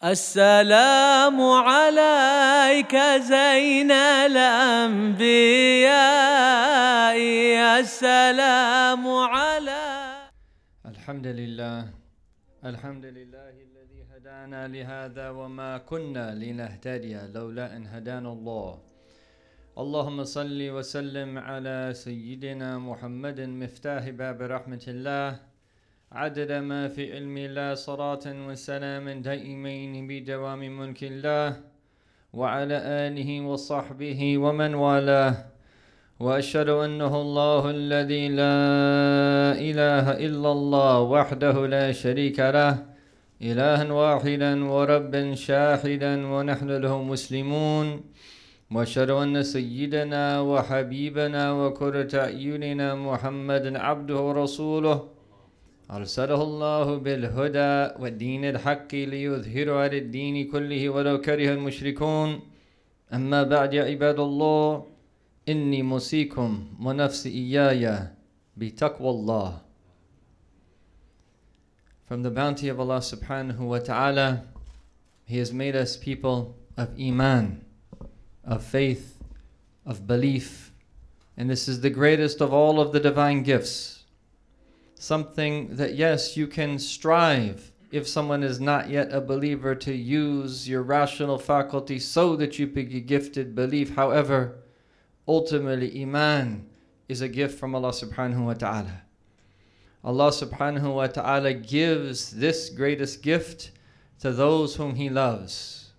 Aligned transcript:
السلام 0.00 1.36
عليك 1.36 2.96
زين 3.20 3.92
الأنبياء 3.92 5.20
السلام 7.80 9.04
على 9.06 9.84
الحمد 10.86 11.26
لله 11.26 11.90
الحمد 12.64 13.04
لله 13.04 13.54
الذي 13.68 14.00
هدانا 14.16 14.68
لهذا 14.72 15.30
وما 15.36 15.78
كنا 15.84 16.32
لنهتدي 16.34 17.20
لولا 17.36 17.76
أن 17.76 17.86
هدانا 17.86 18.32
الله. 18.32 18.80
اللهم 19.78 20.24
صل 20.24 20.60
وسلم 20.70 21.38
على 21.38 21.92
سيدنا 21.92 22.78
محمد 22.78 23.40
مفتاح 23.40 24.08
باب 24.08 24.40
رحمة 24.40 24.84
الله. 24.88 25.49
عدد 26.12 26.52
ما 26.52 26.88
في 26.88 27.12
علم 27.14 27.36
الله 27.38 27.74
صلاة 27.74 28.26
وسلام 28.26 29.22
دائمين 29.22 30.06
بدوام 30.10 30.58
ملك 30.58 31.04
الله 31.04 31.56
وعلى 32.34 32.76
آله 33.06 33.40
وصحبه 33.40 34.38
ومن 34.38 34.74
والاه. 34.74 35.34
وأشهد 36.20 36.68
أنه 36.68 37.20
الله 37.20 37.70
الذي 37.70 38.28
لا 38.28 38.58
إله 39.54 40.06
إلا 40.26 40.52
الله 40.52 41.00
وحده 41.00 41.66
لا 41.66 41.92
شريك 41.92 42.38
له 42.40 42.74
إلها 43.42 43.92
واحدا 43.92 44.64
وربا 44.64 45.34
شاهدا 45.34 46.26
ونحن 46.26 46.70
له 46.70 47.02
مسلمون. 47.02 47.86
وأشهد 48.74 49.10
أن 49.10 49.42
سيدنا 49.42 50.40
وحبيبنا 50.40 51.52
وكرة 51.52 52.12
أعيننا 52.18 52.94
محمد 52.94 53.76
عبده 53.76 54.20
ورسوله. 54.20 55.19
أرسله 55.91 56.41
الله 56.43 56.97
بالهدى 56.97 58.01
والدين 58.01 58.45
الحق 58.45 58.95
ليظهره 58.95 59.73
على 59.73 59.97
الدين 59.97 60.51
كله 60.51 60.89
ولو 60.89 61.21
كره 61.21 61.53
المشركون 61.53 62.39
أما 63.13 63.43
بعد 63.43 63.73
يا 63.73 63.83
عباد 63.83 64.19
الله 64.19 64.85
إني 65.49 65.83
موصيكم 65.83 66.67
ونفسي 66.81 67.29
إياي 67.29 68.07
بتقوى 68.57 69.09
الله 69.09 69.61
From 72.07 72.21
the 72.21 72.29
bounty 72.29 72.67
of 72.67 72.79
Allah 72.79 72.99
subhanahu 72.99 73.59
wa 73.59 73.79
ta'ala, 73.79 74.43
He 75.25 75.39
has 75.39 75.51
made 75.51 75.75
us 75.75 75.97
people 75.97 76.55
of 76.77 76.89
Iman, 76.99 77.65
of 78.43 78.63
faith, 78.63 79.17
of 79.87 80.05
belief, 80.05 80.71
and 81.35 81.49
this 81.49 81.67
is 81.67 81.81
the 81.81 81.89
greatest 81.89 82.41
of 82.41 82.53
all 82.53 82.79
of 82.79 82.91
the 82.91 82.99
divine 82.99 83.41
gifts. 83.41 83.98
Something 85.00 85.76
that, 85.76 85.94
yes, 85.94 86.36
you 86.36 86.46
can 86.46 86.78
strive 86.78 87.72
if 87.90 88.06
someone 88.06 88.42
is 88.42 88.60
not 88.60 88.90
yet 88.90 89.10
a 89.10 89.22
believer 89.22 89.74
to 89.76 89.94
use 89.94 90.68
your 90.68 90.82
rational 90.82 91.38
faculty 91.38 91.98
so 91.98 92.36
that 92.36 92.58
you 92.58 92.66
be 92.66 92.84
gifted 92.84 93.54
belief. 93.54 93.94
However, 93.94 94.58
ultimately, 95.26 96.02
Iman 96.02 96.66
is 97.08 97.22
a 97.22 97.30
gift 97.30 97.58
from 97.58 97.74
Allah 97.74 97.92
subhanahu 97.92 98.44
wa 98.44 98.52
ta'ala. 98.52 99.00
Allah 100.04 100.28
subhanahu 100.28 100.94
wa 100.94 101.06
ta'ala 101.06 101.54
gives 101.54 102.32
this 102.32 102.68
greatest 102.68 103.22
gift 103.22 103.70
to 104.18 104.32
those 104.32 104.76
whom 104.76 104.96
He 104.96 105.08
loves. 105.08 105.92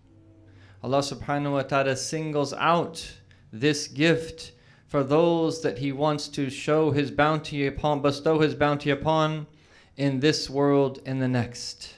Allah 0.83 0.99
subhanahu 0.99 1.53
wa 1.53 1.63
ta'ala 1.63 1.95
singles 1.95 2.53
out 2.53 3.17
this 3.52 3.88
gift 3.88 4.52
for 4.92 5.06
those 5.06 5.61
that 5.61 5.78
He 5.78 5.94
wants 5.94 6.28
to 6.28 6.50
show 6.50 6.92
His 6.92 7.11
bounty 7.11 7.66
upon, 7.66 8.02
bestow 8.02 8.39
His 8.39 8.53
bounty 8.53 8.89
upon 8.89 9.47
in 9.95 10.20
this 10.20 10.50
world 10.50 11.00
and 11.06 11.22
the 11.22 11.30
next. 11.30 11.94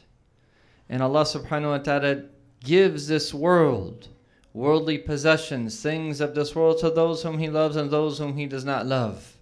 And 0.87 1.01
Allah 1.01 1.23
subhanahu 1.23 1.71
wa 1.71 1.77
ta'ala 1.79 2.25
gives 2.63 3.07
this 3.07 3.33
world 3.33 4.09
worldly 4.53 4.99
possessions, 4.99 5.81
things 5.81 6.21
of 6.21 6.35
this 6.35 6.53
world 6.53 6.77
to 6.81 6.91
those 6.91 7.23
whom 7.23 7.39
He 7.39 7.49
loves 7.49 7.77
and 7.77 7.89
those 7.89 8.19
whom 8.19 8.37
He 8.37 8.45
does 8.45 8.63
not 8.63 8.85
love. 8.85 9.39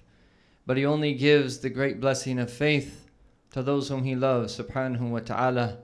But 0.66 0.78
He 0.78 0.86
only 0.86 1.14
gives 1.14 1.58
the 1.58 1.70
great 1.70 2.00
blessing 2.00 2.40
of 2.40 2.50
faith 2.50 3.10
to 3.52 3.62
those 3.62 3.90
whom 3.90 4.06
He 4.06 4.16
loves, 4.16 4.58
subhanahu 4.58 5.10
wa 5.10 5.20
ta'ala. 5.20 5.80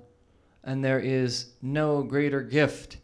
And 0.64 0.86
there 0.86 1.02
is 1.02 1.48
no 1.62 2.02
greater 2.02 2.44
gift 2.44 2.96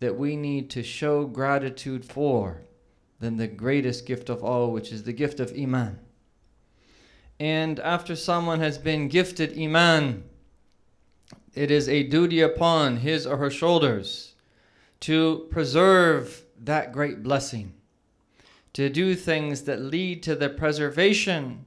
that 0.00 0.18
we 0.18 0.34
need 0.34 0.70
to 0.70 0.82
show 0.82 1.24
gratitude 1.24 2.04
for 2.04 2.62
than 3.20 3.36
the 3.36 3.48
greatest 3.48 4.06
gift 4.06 4.28
of 4.28 4.42
all, 4.42 4.70
which 4.72 4.92
is 4.92 5.02
the 5.02 5.12
gift 5.12 5.40
of 5.40 5.52
Iman. 5.58 5.98
And 7.40 7.78
after 7.80 8.16
someone 8.16 8.60
has 8.60 8.78
been 8.78 9.08
gifted 9.08 9.58
Iman, 9.58 10.24
it 11.54 11.70
is 11.70 11.88
a 11.88 12.04
duty 12.04 12.40
upon 12.40 12.98
his 12.98 13.26
or 13.26 13.36
her 13.36 13.50
shoulders 13.50 14.34
to 15.00 15.46
preserve 15.50 16.44
that 16.64 16.92
great 16.92 17.22
blessing, 17.22 17.74
to 18.72 18.88
do 18.88 19.14
things 19.14 19.62
that 19.62 19.80
lead 19.80 20.22
to 20.24 20.34
the 20.34 20.48
preservation, 20.48 21.64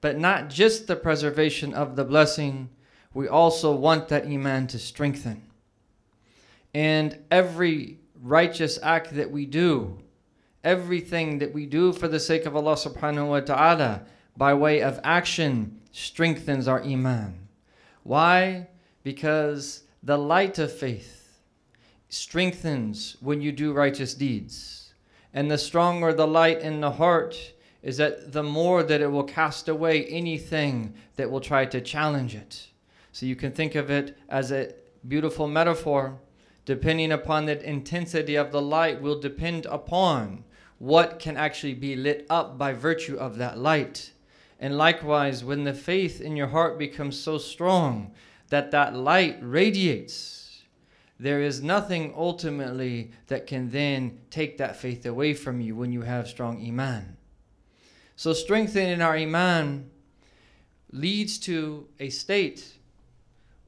but 0.00 0.18
not 0.18 0.48
just 0.50 0.86
the 0.86 0.96
preservation 0.96 1.74
of 1.74 1.96
the 1.96 2.04
blessing. 2.04 2.70
We 3.14 3.28
also 3.28 3.74
want 3.74 4.08
that 4.08 4.26
Iman 4.26 4.66
to 4.68 4.78
strengthen. 4.78 5.42
And 6.74 7.18
every 7.30 7.98
righteous 8.22 8.78
act 8.82 9.14
that 9.14 9.30
we 9.30 9.44
do, 9.44 9.98
everything 10.64 11.38
that 11.38 11.52
we 11.52 11.66
do 11.66 11.92
for 11.92 12.08
the 12.08 12.20
sake 12.20 12.46
of 12.46 12.54
Allah 12.54 12.74
subhanahu 12.74 13.28
wa 13.28 13.40
ta'ala 13.40 14.02
by 14.36 14.54
way 14.54 14.80
of 14.80 15.00
action 15.04 15.80
strengthens 15.90 16.68
our 16.68 16.82
Iman. 16.82 17.48
Why? 18.02 18.68
Because 19.02 19.82
the 20.02 20.18
light 20.18 20.58
of 20.58 20.72
faith 20.72 21.40
strengthens 22.08 23.16
when 23.20 23.40
you 23.40 23.52
do 23.52 23.72
righteous 23.72 24.14
deeds. 24.14 24.92
And 25.34 25.50
the 25.50 25.58
stronger 25.58 26.12
the 26.12 26.26
light 26.26 26.60
in 26.60 26.80
the 26.80 26.92
heart 26.92 27.54
is 27.82 27.96
that 27.96 28.32
the 28.32 28.42
more 28.42 28.82
that 28.82 29.00
it 29.00 29.10
will 29.10 29.24
cast 29.24 29.68
away 29.68 30.04
anything 30.06 30.94
that 31.16 31.30
will 31.30 31.40
try 31.40 31.64
to 31.66 31.80
challenge 31.80 32.34
it. 32.34 32.68
So 33.12 33.26
you 33.26 33.34
can 33.34 33.52
think 33.52 33.74
of 33.74 33.90
it 33.90 34.16
as 34.28 34.52
a 34.52 34.72
beautiful 35.06 35.48
metaphor. 35.48 36.18
Depending 36.64 37.10
upon 37.10 37.46
the 37.46 37.60
intensity 37.68 38.36
of 38.36 38.52
the 38.52 38.62
light, 38.62 39.02
will 39.02 39.18
depend 39.18 39.66
upon 39.66 40.44
what 40.82 41.20
can 41.20 41.36
actually 41.36 41.74
be 41.74 41.94
lit 41.94 42.26
up 42.28 42.58
by 42.58 42.72
virtue 42.72 43.16
of 43.16 43.38
that 43.38 43.56
light. 43.56 44.10
And 44.58 44.76
likewise, 44.76 45.44
when 45.44 45.62
the 45.62 45.74
faith 45.74 46.20
in 46.20 46.34
your 46.34 46.48
heart 46.48 46.76
becomes 46.76 47.16
so 47.16 47.38
strong 47.38 48.10
that 48.48 48.72
that 48.72 48.92
light 48.92 49.38
radiates, 49.40 50.64
there 51.20 51.40
is 51.40 51.62
nothing 51.62 52.12
ultimately 52.16 53.12
that 53.28 53.46
can 53.46 53.70
then 53.70 54.18
take 54.28 54.58
that 54.58 54.74
faith 54.74 55.06
away 55.06 55.34
from 55.34 55.60
you 55.60 55.76
when 55.76 55.92
you 55.92 56.02
have 56.02 56.26
strong 56.26 56.60
Iman. 56.66 57.16
So, 58.16 58.32
strengthening 58.32 59.00
our 59.00 59.14
Iman 59.14 59.88
leads 60.90 61.38
to 61.38 61.86
a 62.00 62.10
state, 62.10 62.72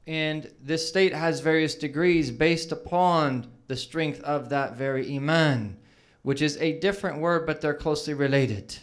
and 0.04 0.50
this 0.60 0.88
state 0.88 1.14
has 1.14 1.38
various 1.38 1.76
degrees 1.76 2.32
based 2.32 2.72
upon 2.72 3.46
the 3.68 3.76
strength 3.76 4.20
of 4.22 4.48
that 4.48 4.76
very 4.76 5.14
Iman, 5.14 5.76
which 6.24 6.40
is 6.40 6.56
a 6.56 6.80
different 6.80 7.20
word, 7.20 7.46
but 7.46 7.60
they're 7.60 7.74
closely 7.74 8.14
related. 8.14 8.76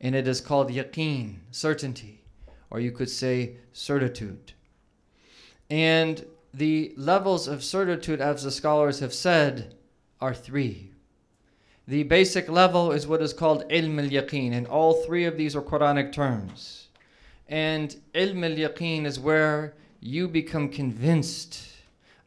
And 0.00 0.14
it 0.14 0.26
is 0.26 0.40
called 0.40 0.70
yaqeen, 0.70 1.36
certainty, 1.50 2.24
or 2.70 2.80
you 2.80 2.90
could 2.90 3.10
say 3.10 3.58
certitude. 3.72 4.54
And 5.68 6.24
the 6.54 6.94
levels 6.96 7.48
of 7.48 7.62
certitude, 7.62 8.22
as 8.22 8.42
the 8.42 8.50
scholars 8.50 9.00
have 9.00 9.12
said, 9.12 9.74
are 10.22 10.32
three. 10.32 10.90
The 11.86 12.04
basic 12.04 12.48
level 12.48 12.92
is 12.92 13.06
what 13.06 13.20
is 13.20 13.34
called 13.34 13.68
ilm 13.68 14.02
al 14.02 14.10
yaqeen, 14.10 14.52
and 14.52 14.66
all 14.66 15.04
three 15.04 15.26
of 15.26 15.36
these 15.36 15.54
are 15.54 15.62
Quranic 15.62 16.12
terms. 16.12 16.88
And 17.46 17.94
ilm 18.14 18.42
al 18.42 18.56
yaqeen 18.56 19.04
is 19.04 19.20
where 19.20 19.74
you 20.00 20.28
become 20.28 20.70
convinced 20.70 21.60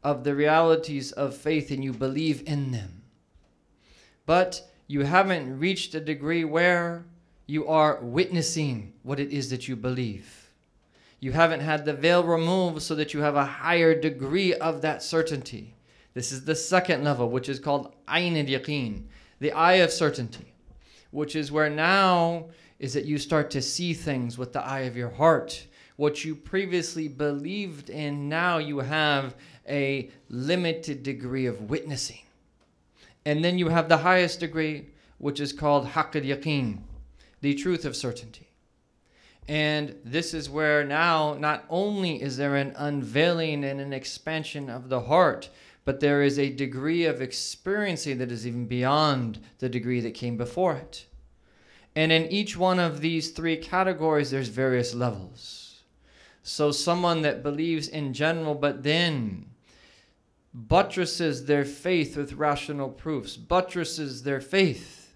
of 0.04 0.24
the 0.24 0.36
realities 0.36 1.12
of 1.12 1.36
faith 1.36 1.72
and 1.72 1.84
you 1.84 1.92
believe 1.92 2.44
in 2.46 2.72
them. 2.72 2.99
But 4.30 4.70
you 4.86 5.06
haven't 5.06 5.58
reached 5.58 5.96
a 5.96 6.00
degree 6.00 6.44
where 6.44 7.04
you 7.48 7.68
are 7.68 8.00
witnessing 8.00 8.94
what 9.02 9.20
it 9.20 9.32
is 9.32 9.50
that 9.50 9.68
you 9.68 9.76
believe. 9.76 10.52
You 11.20 11.32
haven't 11.32 11.62
had 11.62 11.84
the 11.84 11.94
veil 11.94 12.24
removed 12.24 12.84
so 12.84 12.94
that 12.94 13.12
you 13.12 13.22
have 13.22 13.36
a 13.36 13.44
higher 13.44 14.00
degree 14.00 14.54
of 14.54 14.84
that 14.84 15.02
certainty. 15.02 15.74
This 16.14 16.32
is 16.32 16.46
the 16.46 16.54
second 16.54 17.04
level, 17.04 17.32
which 17.32 17.50
is 17.50 17.60
called 17.60 17.92
Ayn 18.08 18.38
al 18.38 18.46
Yaqeen, 18.46 19.06
the 19.40 19.52
eye 19.52 19.82
of 19.82 19.92
certainty, 19.92 20.54
which 21.10 21.36
is 21.36 21.52
where 21.52 21.72
now 21.72 22.50
is 22.78 22.94
that 22.94 23.06
you 23.06 23.18
start 23.18 23.50
to 23.50 23.64
see 23.64 23.96
things 23.96 24.38
with 24.38 24.54
the 24.54 24.64
eye 24.64 24.82
of 24.82 24.96
your 24.96 25.10
heart. 25.10 25.66
What 25.96 26.24
you 26.24 26.36
previously 26.36 27.08
believed 27.08 27.90
in, 27.90 28.30
now 28.30 28.60
you 28.60 28.78
have 28.78 29.34
a 29.68 30.12
limited 30.30 31.02
degree 31.02 31.48
of 31.48 31.72
witnessing. 31.72 32.20
And 33.26 33.44
then 33.44 33.58
you 33.58 33.70
have 33.70 33.90
the 33.90 33.98
highest 33.98 34.40
degree, 34.40 34.88
which 35.18 35.40
is 35.40 35.54
called 35.54 35.88
Haqq 35.88 36.14
Yaqeen, 36.14 36.80
the 37.42 37.54
truth 37.54 37.86
of 37.86 37.96
certainty. 37.96 38.50
And 39.48 39.96
this 40.06 40.36
is 40.36 40.50
where 40.50 40.84
now 40.84 41.34
not 41.34 41.66
only 41.70 42.22
is 42.22 42.38
there 42.38 42.56
an 42.56 42.74
unveiling 42.76 43.64
and 43.64 43.82
an 43.82 43.94
expansion 43.94 44.70
of 44.70 44.90
the 44.90 45.02
heart, 45.02 45.50
but 45.86 46.00
there 46.00 46.22
is 46.22 46.38
a 46.38 46.54
degree 46.54 47.06
of 47.06 47.20
experiencing 47.20 48.20
that 48.20 48.32
is 48.32 48.46
even 48.46 48.68
beyond 48.68 49.40
the 49.58 49.68
degree 49.68 50.02
that 50.02 50.14
came 50.14 50.38
before 50.38 50.76
it. 50.76 51.08
And 51.96 52.12
in 52.12 52.28
each 52.28 52.56
one 52.56 52.80
of 52.80 53.02
these 53.02 53.32
three 53.32 53.58
categories, 53.58 54.30
there's 54.30 54.50
various 54.50 54.94
levels. 54.94 55.82
So, 56.44 56.72
someone 56.72 57.24
that 57.24 57.42
believes 57.42 57.88
in 57.88 58.14
general, 58.14 58.54
but 58.54 58.84
then 58.84 59.49
buttresses 60.54 61.46
their 61.46 61.66
faith 61.66 62.18
with 62.18 62.34
rational 62.34 62.90
proofs, 62.90 63.38
buttresses 63.38 64.24
their 64.24 64.42
faith 64.42 65.14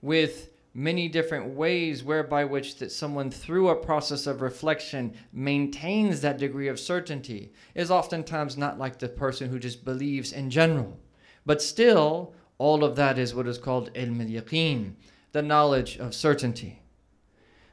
with 0.00 0.50
many 0.74 1.08
different 1.08 1.46
ways 1.54 2.02
whereby 2.02 2.44
which 2.44 2.76
that 2.78 2.90
someone 2.90 3.30
through 3.30 3.68
a 3.68 3.76
process 3.76 4.26
of 4.26 4.40
reflection 4.40 5.14
maintains 5.32 6.20
that 6.20 6.38
degree 6.38 6.68
of 6.68 6.80
certainty 6.80 7.52
is 7.74 7.90
oftentimes 7.90 8.56
not 8.56 8.78
like 8.78 8.98
the 8.98 9.08
person 9.08 9.50
who 9.50 9.58
just 9.58 9.84
believes 9.84 10.32
in 10.32 10.50
general. 10.50 10.98
But 11.44 11.60
still 11.60 12.34
all 12.58 12.84
of 12.84 12.96
that 12.96 13.18
is 13.18 13.34
what 13.34 13.46
is 13.46 13.58
called 13.58 13.92
ilm 13.94 14.20
al-yaqeen 14.20 14.94
the 15.32 15.42
knowledge 15.42 15.96
of 15.98 16.14
certainty. 16.14 16.82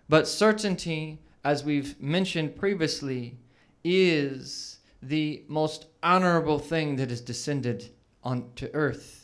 But 0.08 0.28
certainty 0.28 1.20
as 1.44 1.64
we've 1.64 2.00
mentioned 2.02 2.56
previously 2.56 3.38
is 3.84 4.79
the 5.02 5.44
most 5.48 5.86
honorable 6.04 6.60
thing 6.60 6.96
that 6.98 7.10
has 7.10 7.22
descended 7.22 7.90
onto 8.24 8.68
earth 8.74 9.20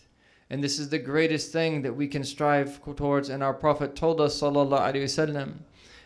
and 0.49 0.63
this 0.63 0.77
is 0.77 0.89
the 0.89 0.99
greatest 0.99 1.51
thing 1.51 1.81
that 1.81 1.95
we 1.95 2.07
can 2.07 2.23
strive 2.23 2.79
towards. 2.95 3.29
And 3.29 3.41
our 3.41 3.53
Prophet 3.53 3.95
told 3.95 4.21
us, 4.21 4.39
Sallallahu 4.39 4.79
Alaihi 4.79 5.03
Wasallam, 5.03 5.53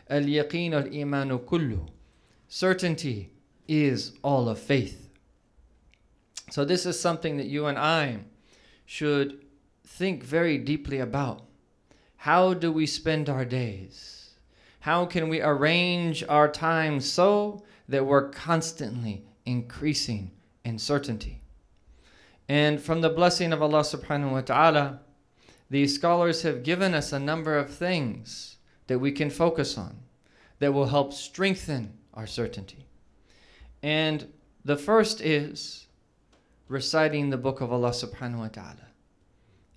Al 0.10 0.22
yaqeen 0.22 0.74
al 0.74 0.84
imanu 0.84 1.40
kullu. 1.40 1.88
Certainty 2.48 3.32
is 3.68 4.14
all 4.24 4.50
of 4.50 4.58
faith. 4.58 5.10
So, 6.50 6.66
this 6.66 6.86
is 6.86 7.00
something 7.00 7.38
that 7.38 7.46
you 7.46 7.68
and 7.68 7.78
I 7.78 8.20
should 8.86 9.46
think 9.86 10.24
very 10.24 10.58
deeply 10.58 11.00
about. 11.00 11.44
How 12.16 12.54
do 12.54 12.72
we 12.72 12.88
spend 12.88 13.30
our 13.30 13.46
days? 13.46 14.32
How 14.80 15.06
can 15.06 15.30
we 15.30 15.42
arrange 15.42 16.24
our 16.28 16.50
time 16.50 17.02
so 17.02 17.64
that 17.88 18.06
we're 18.06 18.30
constantly 18.30 19.26
increasing 19.50 20.32
in 20.64 20.78
certainty? 20.78 21.42
And 22.48 22.82
from 22.82 23.02
the 23.02 23.10
blessing 23.10 23.54
of 23.54 23.62
Allah 23.62 23.82
subhanahu 23.82 24.32
wa 24.32 24.42
ta'ala, 24.42 25.00
these 25.70 25.94
scholars 25.94 26.42
have 26.42 26.64
given 26.64 26.94
us 26.94 27.14
a 27.14 27.20
number 27.20 27.58
of 27.58 27.70
things 27.70 28.58
that 28.88 29.00
we 29.00 29.12
can 29.12 29.30
focus 29.30 29.78
on 29.78 29.98
that 30.58 30.74
will 30.74 30.88
help 30.88 31.14
strengthen 31.14 31.94
our 32.14 32.26
certainty. 32.26 32.88
And 33.84 34.28
the 34.66 34.78
first 34.78 35.22
is 35.22 35.88
reciting 36.68 37.30
the 37.30 37.38
book 37.38 37.62
of 37.62 37.72
Allah 37.72 37.92
subhanahu 37.92 38.40
wa 38.40 38.48
ta'ala 38.48 38.88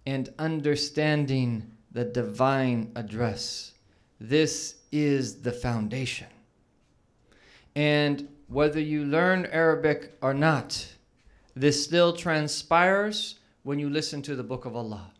and 0.07 0.33
understanding 0.39 1.71
the 1.93 2.05
divine 2.05 2.91
address. 2.97 3.73
This 4.19 4.77
is 4.91 5.43
the 5.43 5.53
foundation. 5.53 6.29
And 7.77 8.29
whether 8.53 8.81
you 8.81 9.05
learn 9.05 9.47
Arabic 9.47 10.17
or 10.21 10.35
not, 10.35 10.87
this 11.55 11.83
still 11.83 12.13
transpires 12.13 13.37
when 13.63 13.79
you 13.79 13.89
listen 13.89 14.21
to 14.23 14.37
the 14.37 14.43
Book 14.43 14.67
of 14.67 14.77
Allah. 14.77 15.11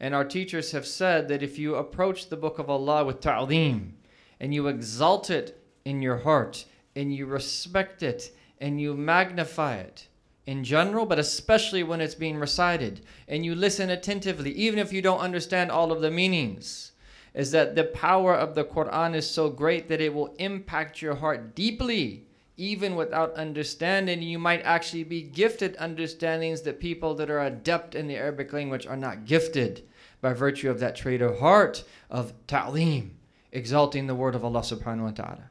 And 0.00 0.14
our 0.14 0.24
teachers 0.24 0.72
have 0.72 0.86
said 0.86 1.28
that 1.28 1.42
if 1.44 1.58
you 1.58 1.76
approach 1.76 2.28
the 2.28 2.36
Book 2.36 2.58
of 2.58 2.68
Allah 2.68 3.04
with 3.04 3.20
ta'zeem 3.20 3.92
and 4.40 4.52
you 4.52 4.66
exalt 4.66 5.30
it 5.30 5.62
in 5.84 6.02
your 6.02 6.18
heart 6.18 6.64
and 6.96 7.14
you 7.14 7.26
respect 7.26 8.02
it 8.02 8.36
and 8.60 8.80
you 8.80 8.94
magnify 8.94 9.76
it 9.76 10.08
in 10.46 10.64
general, 10.64 11.06
but 11.06 11.20
especially 11.20 11.84
when 11.84 12.00
it's 12.00 12.14
being 12.16 12.36
recited 12.36 13.00
and 13.28 13.44
you 13.44 13.54
listen 13.54 13.90
attentively, 13.90 14.50
even 14.52 14.78
if 14.78 14.92
you 14.92 15.00
don't 15.00 15.20
understand 15.20 15.70
all 15.70 15.92
of 15.92 16.00
the 16.00 16.10
meanings, 16.10 16.92
is 17.32 17.52
that 17.52 17.76
the 17.76 17.84
power 17.84 18.34
of 18.34 18.54
the 18.54 18.64
Quran 18.64 19.14
is 19.14 19.28
so 19.28 19.50
great 19.50 19.88
that 19.88 20.00
it 20.00 20.12
will 20.12 20.34
impact 20.38 21.00
your 21.00 21.14
heart 21.14 21.54
deeply 21.54 22.26
even 22.56 22.96
without 22.96 23.34
understanding, 23.34 24.22
you 24.22 24.38
might 24.38 24.62
actually 24.62 25.04
be 25.04 25.22
gifted 25.22 25.76
understandings 25.78 26.62
that 26.62 26.80
people 26.80 27.14
that 27.14 27.30
are 27.30 27.40
adept 27.40 27.94
in 27.94 28.06
the 28.06 28.16
Arabic 28.16 28.52
language 28.52 28.86
are 28.86 28.96
not 28.96 29.26
gifted 29.26 29.86
by 30.22 30.32
virtue 30.32 30.70
of 30.70 30.80
that 30.80 30.96
trait 30.96 31.20
of 31.20 31.38
heart 31.38 31.84
of 32.10 32.32
ta'lim, 32.46 33.16
exalting 33.52 34.06
the 34.06 34.14
word 34.14 34.34
of 34.34 34.44
Allah 34.44 34.60
subhanahu 34.60 35.04
wa 35.04 35.10
ta'ala. 35.10 35.50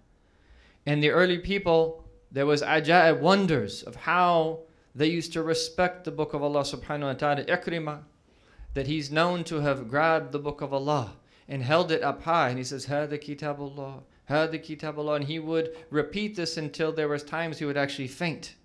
And 0.86 1.04
the 1.04 1.12
early 1.12 1.38
people, 1.38 2.04
there 2.32 2.46
was 2.46 2.64
aja'ib 2.64 3.20
wonders 3.20 3.84
of 3.84 3.96
how 3.96 4.62
they 4.96 5.08
used 5.08 5.34
to 5.34 5.44
respect 5.44 6.06
the 6.06 6.12
book 6.12 6.34
of 6.34 6.42
Allah 6.42 6.62
subhanahu 6.62 7.02
wa 7.02 7.14
ta'ala. 7.14 7.44
Ikrimah, 7.46 8.02
that 8.74 8.88
he's 8.88 9.12
known 9.12 9.44
to 9.44 9.62
have 9.62 9.90
grabbed 9.90 10.32
the 10.32 10.40
book 10.40 10.62
of 10.62 10.74
Allah 10.74 11.14
and 11.48 11.62
held 11.62 11.92
it 11.92 12.02
up 12.02 12.24
high. 12.24 12.50
And 12.50 12.58
he 12.58 12.64
says, 12.64 12.88
Hada 12.88 13.20
kitabullah. 14.30 14.48
Hadi 14.48 14.60
Kitab 14.60 15.00
Allah, 15.00 15.14
and 15.16 15.26
he 15.26 15.40
would 15.40 15.76
repeat 15.90 16.36
this 16.36 16.58
until 16.58 16.92
there 16.92 17.08
was 17.08 17.24
times 17.24 17.60
he 17.60 17.66
would 17.66 17.78
actually 17.78 18.08
faint 18.08 18.56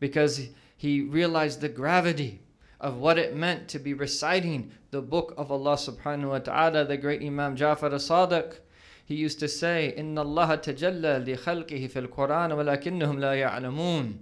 because 0.00 0.48
he 0.76 1.02
realized 1.02 1.60
the 1.60 1.68
gravity 1.68 2.40
of 2.80 2.98
what 2.98 3.18
it 3.18 3.36
meant 3.36 3.68
to 3.68 3.78
be 3.78 3.94
reciting 3.94 4.70
the 4.90 5.00
book 5.00 5.32
of 5.36 5.50
Allah 5.50 5.76
subhanahu 5.76 6.28
wa 6.28 6.38
ta'ala. 6.38 6.84
The 6.84 6.96
great 6.96 7.22
Imam 7.22 7.56
Jafar 7.56 7.92
as-Sadiq, 7.94 8.58
he 9.06 9.14
used 9.14 9.40
to 9.40 9.48
say, 9.48 9.94
Allah 9.96 10.58
tajalla 10.62 11.24
li 11.24 11.36
khalqihi 11.36 11.90
fil 11.90 12.08
Quran 12.08 12.50
walakinnahum 12.50 13.20
la 13.20 13.32
ya'lamun. 13.32 14.18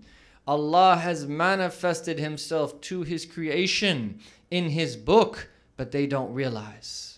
Allah 0.46 0.96
has 0.96 1.26
manifested 1.26 2.18
himself 2.18 2.80
to 2.82 3.02
his 3.02 3.24
creation 3.24 4.20
in 4.50 4.70
his 4.70 4.96
book, 4.96 5.48
but 5.76 5.92
they 5.92 6.06
don't 6.06 6.32
realize. 6.32 7.11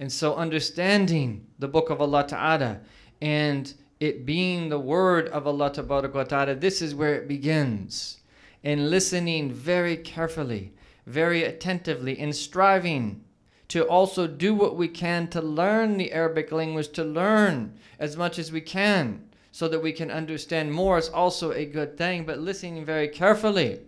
And 0.00 0.10
so, 0.10 0.34
understanding 0.34 1.46
the 1.58 1.68
book 1.68 1.90
of 1.90 2.00
Allah 2.00 2.26
Ta'ala 2.26 2.80
and 3.20 3.74
it 4.00 4.24
being 4.24 4.70
the 4.70 4.78
word 4.78 5.28
of 5.28 5.46
Allah 5.46 5.70
Ta'ala, 5.70 6.54
this 6.54 6.80
is 6.80 6.94
where 6.94 7.16
it 7.16 7.28
begins. 7.28 8.16
And 8.64 8.88
listening 8.88 9.52
very 9.52 9.98
carefully, 9.98 10.72
very 11.04 11.44
attentively, 11.44 12.18
and 12.18 12.34
striving 12.34 13.22
to 13.68 13.84
also 13.84 14.26
do 14.26 14.54
what 14.54 14.74
we 14.74 14.88
can 14.88 15.28
to 15.28 15.42
learn 15.42 15.98
the 15.98 16.12
Arabic 16.12 16.50
language, 16.50 16.88
to 16.92 17.04
learn 17.04 17.74
as 17.98 18.16
much 18.16 18.38
as 18.38 18.50
we 18.50 18.62
can 18.62 19.22
so 19.52 19.68
that 19.68 19.82
we 19.82 19.92
can 19.92 20.10
understand 20.10 20.72
more 20.72 20.96
is 20.96 21.10
also 21.10 21.52
a 21.52 21.66
good 21.66 21.98
thing. 21.98 22.24
But 22.24 22.38
listening 22.38 22.86
very 22.86 23.08
carefully 23.08 23.80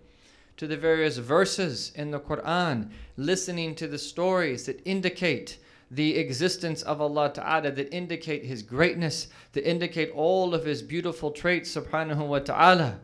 to 0.58 0.66
the 0.66 0.76
various 0.76 1.16
verses 1.16 1.90
in 1.94 2.10
the 2.10 2.20
Quran, 2.20 2.90
listening 3.16 3.74
to 3.76 3.88
the 3.88 3.98
stories 3.98 4.66
that 4.66 4.82
indicate 4.84 5.56
the 5.92 6.16
existence 6.16 6.80
of 6.82 7.02
Allah 7.02 7.30
Ta'ala 7.34 7.70
that 7.70 7.94
indicate 7.94 8.46
His 8.46 8.62
greatness, 8.62 9.28
that 9.52 9.68
indicate 9.68 10.10
all 10.12 10.54
of 10.54 10.64
His 10.64 10.80
beautiful 10.80 11.30
traits, 11.30 11.76
subhanahu 11.76 12.26
wa 12.26 12.38
ta'ala. 12.38 12.98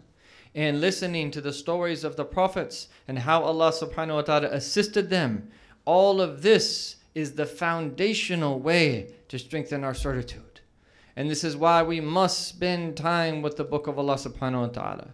And 0.55 0.81
listening 0.81 1.31
to 1.33 1.43
the 1.43 1.53
stories 1.53 2.03
of 2.03 2.17
the 2.17 2.25
prophets 2.25 2.89
and 3.07 3.19
how 3.19 3.43
Allah 3.43 3.73
subhanahu 3.73 4.15
wa 4.15 4.23
ta'ala 4.23 4.49
assisted 4.49 5.11
them. 5.11 5.51
All 5.85 6.23
of 6.23 6.41
this 6.41 6.97
is 7.15 7.33
the 7.33 7.45
foundational 7.45 8.59
way 8.59 9.13
to 9.29 9.39
strengthen 9.39 9.85
our 9.85 9.95
certitude. 9.95 10.61
And 11.15 11.31
this 11.31 11.45
is 11.45 11.59
why 11.59 11.83
we 11.83 12.01
must 12.01 12.49
spend 12.49 12.97
time 12.97 13.43
with 13.43 13.59
the 13.59 13.65
book 13.65 13.87
of 13.87 13.99
Allah 13.99 14.15
subhanahu 14.15 14.61
wa 14.61 14.69
ta'ala. 14.69 15.09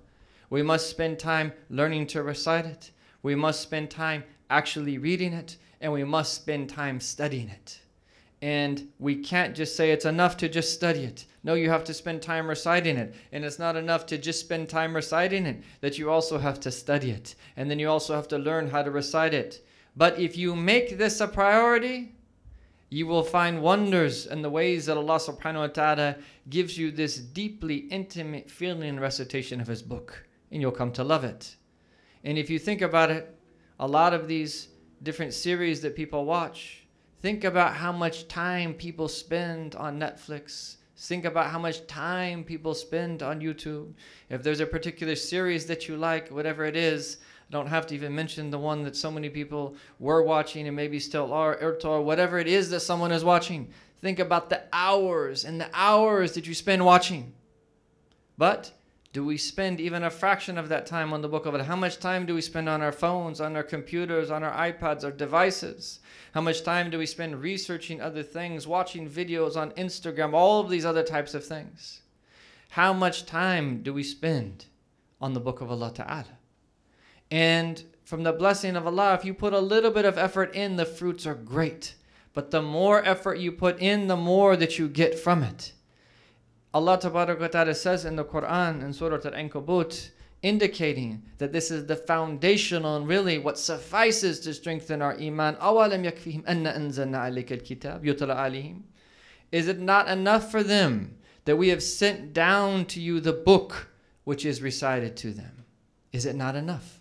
We 0.48 0.62
must 0.62 0.88
spend 0.88 1.18
time 1.18 1.52
learning 1.68 2.06
to 2.08 2.22
recite 2.22 2.66
it. 2.66 2.92
We 3.24 3.34
must 3.34 3.62
spend 3.62 3.90
time 3.90 4.22
actually 4.48 4.96
reading 4.96 5.32
it 5.32 5.56
and 5.80 5.92
we 5.92 6.04
must 6.04 6.34
spend 6.34 6.68
time 6.70 7.00
studying 7.00 7.48
it. 7.48 7.80
And 8.42 8.88
we 8.98 9.16
can't 9.16 9.54
just 9.54 9.74
say 9.74 9.90
it's 9.90 10.04
enough 10.04 10.36
to 10.38 10.48
just 10.48 10.74
study 10.74 11.04
it. 11.04 11.24
No, 11.44 11.54
you 11.54 11.70
have 11.70 11.84
to 11.84 11.94
spend 11.94 12.20
time 12.20 12.46
reciting 12.46 12.96
it. 12.96 13.14
And 13.32 13.44
it's 13.44 13.58
not 13.58 13.74
enough 13.74 14.04
to 14.06 14.18
just 14.18 14.40
spend 14.40 14.68
time 14.68 14.94
reciting 14.94 15.46
it, 15.46 15.62
that 15.80 15.98
you 15.98 16.10
also 16.10 16.38
have 16.38 16.60
to 16.60 16.70
study 16.70 17.10
it. 17.10 17.36
And 17.56 17.70
then 17.70 17.78
you 17.78 17.88
also 17.88 18.14
have 18.14 18.28
to 18.28 18.38
learn 18.38 18.68
how 18.68 18.82
to 18.82 18.90
recite 18.90 19.32
it. 19.32 19.64
But 19.96 20.18
if 20.18 20.36
you 20.36 20.54
make 20.54 20.98
this 20.98 21.20
a 21.20 21.28
priority, 21.28 22.12
you 22.90 23.06
will 23.06 23.22
find 23.22 23.62
wonders 23.62 24.26
in 24.26 24.42
the 24.42 24.50
ways 24.50 24.86
that 24.86 24.96
Allah 24.96 25.16
subhanahu 25.16 25.60
wa 25.60 25.66
ta'ala 25.68 26.16
gives 26.50 26.76
you 26.76 26.90
this 26.90 27.16
deeply 27.16 27.76
intimate 27.90 28.50
feeling 28.50 28.88
and 28.88 29.00
recitation 29.00 29.60
of 29.60 29.66
His 29.66 29.82
book. 29.82 30.26
And 30.52 30.60
you'll 30.60 30.70
come 30.70 30.92
to 30.92 31.04
love 31.04 31.24
it. 31.24 31.56
And 32.24 32.38
if 32.38 32.50
you 32.50 32.58
think 32.58 32.82
about 32.82 33.10
it, 33.10 33.34
a 33.80 33.86
lot 33.86 34.14
of 34.14 34.28
these 34.28 34.68
different 35.04 35.34
series 35.34 35.80
that 35.82 35.94
people 35.94 36.24
watch. 36.24 36.84
Think 37.20 37.44
about 37.44 37.74
how 37.74 37.92
much 37.92 38.26
time 38.28 38.74
people 38.74 39.06
spend 39.08 39.74
on 39.76 40.00
Netflix. 40.00 40.76
Think 40.96 41.24
about 41.24 41.50
how 41.50 41.58
much 41.58 41.86
time 41.86 42.44
people 42.44 42.74
spend 42.74 43.22
on 43.22 43.40
YouTube. 43.40 43.92
If 44.30 44.42
there's 44.42 44.60
a 44.60 44.66
particular 44.66 45.14
series 45.14 45.66
that 45.66 45.88
you 45.88 45.96
like, 45.96 46.28
whatever 46.30 46.64
it 46.64 46.76
is, 46.76 47.18
I 47.48 47.52
don't 47.52 47.66
have 47.66 47.86
to 47.88 47.94
even 47.94 48.14
mention 48.14 48.50
the 48.50 48.58
one 48.58 48.82
that 48.84 48.96
so 48.96 49.10
many 49.10 49.28
people 49.28 49.76
were 49.98 50.22
watching 50.22 50.66
and 50.66 50.76
maybe 50.76 50.98
still 50.98 51.32
are, 51.32 51.54
or 51.84 52.02
whatever 52.02 52.38
it 52.38 52.48
is 52.48 52.70
that 52.70 52.80
someone 52.80 53.12
is 53.12 53.24
watching. 53.24 53.68
Think 54.00 54.18
about 54.18 54.50
the 54.50 54.62
hours 54.72 55.44
and 55.44 55.60
the 55.60 55.68
hours 55.72 56.32
that 56.32 56.46
you 56.46 56.54
spend 56.54 56.84
watching. 56.84 57.32
But 58.38 58.72
do 59.14 59.24
we 59.24 59.38
spend 59.38 59.80
even 59.80 60.02
a 60.02 60.10
fraction 60.10 60.58
of 60.58 60.68
that 60.68 60.86
time 60.86 61.12
on 61.12 61.22
the 61.22 61.28
book 61.28 61.46
of 61.46 61.54
Allah? 61.54 61.62
How 61.62 61.76
much 61.76 62.00
time 62.00 62.26
do 62.26 62.34
we 62.34 62.40
spend 62.40 62.68
on 62.68 62.82
our 62.82 62.90
phones, 62.90 63.40
on 63.40 63.54
our 63.54 63.62
computers, 63.62 64.28
on 64.28 64.42
our 64.42 64.72
iPads, 64.72 65.04
our 65.04 65.12
devices? 65.12 66.00
How 66.32 66.40
much 66.40 66.64
time 66.64 66.90
do 66.90 66.98
we 66.98 67.06
spend 67.06 67.40
researching 67.40 68.00
other 68.00 68.24
things, 68.24 68.66
watching 68.66 69.08
videos 69.08 69.56
on 69.56 69.70
Instagram, 69.72 70.34
all 70.34 70.58
of 70.58 70.68
these 70.68 70.84
other 70.84 71.04
types 71.04 71.32
of 71.32 71.46
things? 71.46 72.00
How 72.70 72.92
much 72.92 73.24
time 73.24 73.84
do 73.84 73.94
we 73.94 74.02
spend 74.02 74.66
on 75.20 75.32
the 75.32 75.38
book 75.38 75.60
of 75.60 75.70
Allah 75.70 75.92
Ta'ala? 75.94 76.38
And 77.30 77.84
from 78.02 78.24
the 78.24 78.32
blessing 78.32 78.74
of 78.74 78.84
Allah, 78.84 79.14
if 79.14 79.24
you 79.24 79.32
put 79.32 79.52
a 79.52 79.60
little 79.60 79.92
bit 79.92 80.06
of 80.06 80.18
effort 80.18 80.52
in, 80.56 80.74
the 80.74 80.84
fruits 80.84 81.24
are 81.24 81.36
great. 81.36 81.94
But 82.32 82.50
the 82.50 82.62
more 82.62 83.00
effort 83.04 83.38
you 83.38 83.52
put 83.52 83.78
in, 83.78 84.08
the 84.08 84.16
more 84.16 84.56
that 84.56 84.76
you 84.76 84.88
get 84.88 85.16
from 85.16 85.44
it. 85.44 85.72
Allah 86.73 86.99
Ta'ala 86.99 87.73
says 87.73 88.05
in 88.05 88.15
the 88.15 88.23
Quran 88.25 88.83
in 88.83 88.93
Surah 88.93 89.19
Al-Ankabut, 89.25 90.11
indicating 90.41 91.23
that 91.37 91.51
this 91.51 91.71
is 91.71 91.87
the 91.87 91.95
foundational 91.95 92.95
and 92.95 93.07
really 93.07 93.37
what 93.37 93.57
suffices 93.57 94.39
to 94.41 94.53
strengthen 94.53 95.01
our 95.01 95.15
iman. 95.19 95.55
أَوَلَمْ 95.55 96.11
يَكْفِهِمْ 96.11 96.43
أَنَّ 96.45 96.67
أَنزَلْنَا 96.67 97.17
عَلَيْكَ 97.17 97.61
الْكِتَابِ 97.61 98.03
يُتْلَى 98.03 98.35
عَلَيْهِمْ 98.35 98.81
Is 99.51 99.67
it 99.67 99.79
not 99.79 100.07
enough 100.07 100.51
for 100.51 100.63
them 100.63 101.17
that 101.45 101.57
we 101.57 101.69
have 101.69 101.83
sent 101.83 102.33
down 102.33 102.85
to 102.85 103.01
you 103.01 103.19
the 103.19 103.33
book 103.33 103.89
which 104.23 104.45
is 104.45 104.61
recited 104.61 105.17
to 105.17 105.31
them? 105.31 105.65
Is 106.13 106.25
it 106.25 106.35
not 106.35 106.55
enough? 106.55 106.99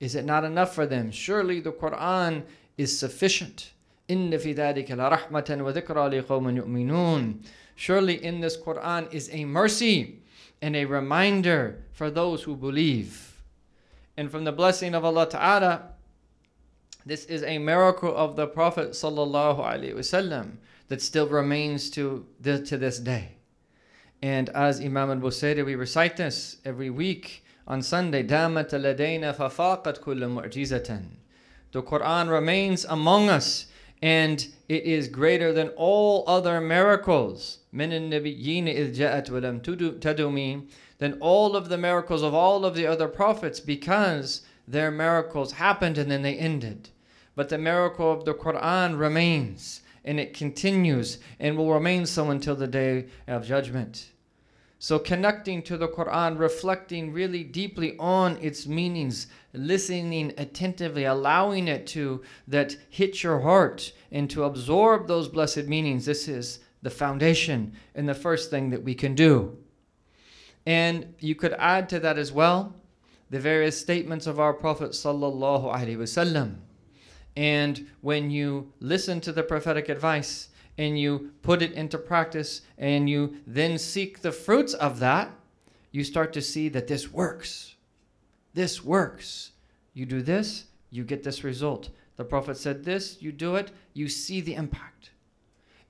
Is 0.00 0.14
it 0.14 0.24
not 0.24 0.44
enough 0.44 0.74
for 0.74 0.86
them? 0.86 1.10
Surely 1.10 1.60
the 1.60 1.72
Quran 1.72 2.44
is 2.78 2.98
sufficient. 2.98 3.72
إِنَّ 4.08 4.30
فِي 4.30 4.54
ذَلِكَ 4.54 4.88
لَرَحْمَةً 4.88 5.30
وَذِكْرَى 5.30 6.22
لِقَوْمٍ 6.22 6.56
يُؤْمِنُونَ 6.56 7.42
Surely 7.76 8.22
in 8.22 8.40
this 8.40 8.56
Quran 8.56 9.12
is 9.12 9.28
a 9.32 9.44
mercy 9.44 10.22
and 10.60 10.76
a 10.76 10.84
reminder 10.84 11.84
for 11.92 12.10
those 12.10 12.44
who 12.44 12.54
believe. 12.54 13.42
And 14.16 14.30
from 14.30 14.44
the 14.44 14.52
blessing 14.52 14.94
of 14.94 15.04
Allah 15.04 15.28
Ta'ala, 15.28 15.88
this 17.04 17.24
is 17.24 17.42
a 17.42 17.58
miracle 17.58 18.14
of 18.14 18.36
the 18.36 18.46
Prophet 18.46 18.90
Sallallahu 18.90 19.58
Alaihi 19.58 19.94
Wasallam 19.94 20.58
that 20.88 21.02
still 21.02 21.26
remains 21.26 21.90
to, 21.90 22.26
the, 22.40 22.62
to 22.64 22.76
this 22.76 22.98
day. 22.98 23.36
And 24.22 24.50
as 24.50 24.80
Imam 24.80 25.10
al 25.10 25.16
Busayri, 25.16 25.64
we 25.64 25.74
recite 25.74 26.16
this 26.16 26.58
every 26.64 26.90
week 26.90 27.44
on 27.66 27.82
Sunday. 27.82 28.22
دامت 28.22 28.74
لدينا 28.74 29.32
ففاقت 29.32 29.98
كل 29.98 30.28
معجزة. 30.28 31.02
The 31.72 31.82
Quran 31.82 32.30
remains 32.30 32.84
among 32.84 33.28
us 33.28 33.66
and 34.02 34.46
it 34.68 34.82
is 34.84 35.08
greater 35.08 35.52
than 35.52 35.68
all 35.70 36.24
other 36.26 36.60
miracles. 36.60 37.58
من 37.76 37.92
النبيين 37.92 38.68
إذ 38.68 38.92
جاءت 38.92 39.30
ولم 39.30 39.60
تدمي 40.00 40.68
than 40.98 41.18
all 41.20 41.56
of 41.56 41.68
the 41.68 41.78
miracles 41.78 42.22
of 42.22 42.32
all 42.32 42.64
of 42.64 42.74
the 42.74 42.86
other 42.86 43.08
prophets 43.08 43.60
because 43.60 44.42
their 44.68 44.90
miracles 44.90 45.52
happened 45.52 45.98
and 45.98 46.10
then 46.10 46.22
they 46.22 46.36
ended. 46.36 46.90
But 47.34 47.48
the 47.48 47.58
miracle 47.58 48.12
of 48.12 48.24
the 48.24 48.34
Quran 48.34 48.98
remains 48.98 49.80
and 50.04 50.20
it 50.20 50.34
continues 50.34 51.18
and 51.40 51.56
will 51.56 51.72
remain 51.72 52.06
so 52.06 52.30
until 52.30 52.54
the 52.54 52.66
day 52.66 53.06
of 53.26 53.46
judgment. 53.46 54.10
So, 54.78 54.98
connecting 54.98 55.62
to 55.62 55.76
the 55.76 55.86
Quran, 55.86 56.40
reflecting 56.40 57.12
really 57.12 57.44
deeply 57.44 57.96
on 58.00 58.36
its 58.38 58.66
meanings, 58.66 59.28
listening 59.52 60.32
attentively, 60.36 61.04
allowing 61.04 61.68
it 61.68 61.86
to 61.88 62.22
that 62.48 62.76
hit 62.90 63.22
your 63.22 63.40
heart 63.40 63.92
and 64.10 64.28
to 64.30 64.42
absorb 64.42 65.06
those 65.06 65.28
blessed 65.28 65.66
meanings. 65.68 66.06
This 66.06 66.26
is 66.26 66.58
the 66.81 66.89
foundation 66.89 67.73
and 67.95 68.07
the 68.07 68.13
first 68.13 68.49
thing 68.49 68.69
that 68.69 68.83
we 68.83 68.95
can 68.95 69.15
do. 69.15 69.57
And 70.65 71.13
you 71.19 71.35
could 71.35 71.53
add 71.53 71.89
to 71.89 71.99
that 71.99 72.17
as 72.17 72.31
well 72.31 72.75
the 73.29 73.39
various 73.39 73.79
statements 73.79 74.27
of 74.27 74.39
our 74.39 74.53
Prophet 74.53 74.91
sallallahu 74.91 75.73
alaihi 75.73 75.97
wasallam. 75.97 76.57
And 77.35 77.87
when 78.01 78.29
you 78.31 78.71
listen 78.79 79.21
to 79.21 79.31
the 79.31 79.43
prophetic 79.43 79.89
advice, 79.89 80.49
and 80.77 80.99
you 80.99 81.31
put 81.41 81.61
it 81.61 81.73
into 81.73 81.97
practice 81.97 82.61
and 82.77 83.09
you 83.09 83.37
then 83.47 83.77
seek 83.77 84.21
the 84.21 84.31
fruits 84.31 84.73
of 84.75 84.99
that, 84.99 85.31
you 85.91 86.03
start 86.03 86.33
to 86.33 86.41
see 86.41 86.69
that 86.69 86.87
this 86.87 87.11
works. 87.11 87.75
This 88.53 88.83
works. 88.83 89.51
You 89.93 90.05
do 90.05 90.21
this, 90.21 90.65
you 90.91 91.03
get 91.03 91.23
this 91.23 91.43
result. 91.43 91.89
The 92.17 92.23
Prophet 92.23 92.57
said 92.57 92.83
this, 92.83 93.17
you 93.21 93.31
do 93.31 93.55
it, 93.55 93.71
you 93.93 94.07
see 94.07 94.41
the 94.41 94.53
impact. 94.53 95.11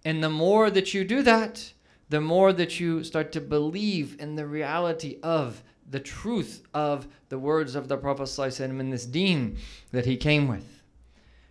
And 0.07 0.23
the 0.23 0.29
more 0.29 0.69
that 0.69 0.93
you 0.93 1.03
do 1.03 1.21
that, 1.23 1.73
the 2.07 2.21
more 2.21 2.53
that 2.53 2.79
you 2.79 3.03
start 3.03 3.33
to 3.33 3.41
believe 3.41 4.15
in 4.21 4.37
the 4.37 4.47
reality 4.47 5.17
of 5.21 5.61
the 5.85 5.99
truth 5.99 6.63
of 6.73 7.09
the 7.27 7.37
words 7.37 7.75
of 7.75 7.89
the 7.89 7.97
Prophet 7.97 8.57
in 8.57 8.89
this 8.89 9.05
deen 9.05 9.57
that 9.91 10.05
he 10.05 10.15
came 10.15 10.47
with. 10.47 10.81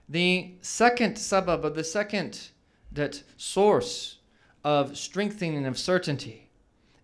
The 0.09 0.55
second 0.63 1.17
sabab, 1.17 1.65
or 1.65 1.69
the 1.69 1.85
second 1.85 2.49
that 2.91 3.23
source 3.37 4.21
of 4.65 4.97
strengthening 4.97 5.67
of 5.67 5.79
certainty 5.79 6.49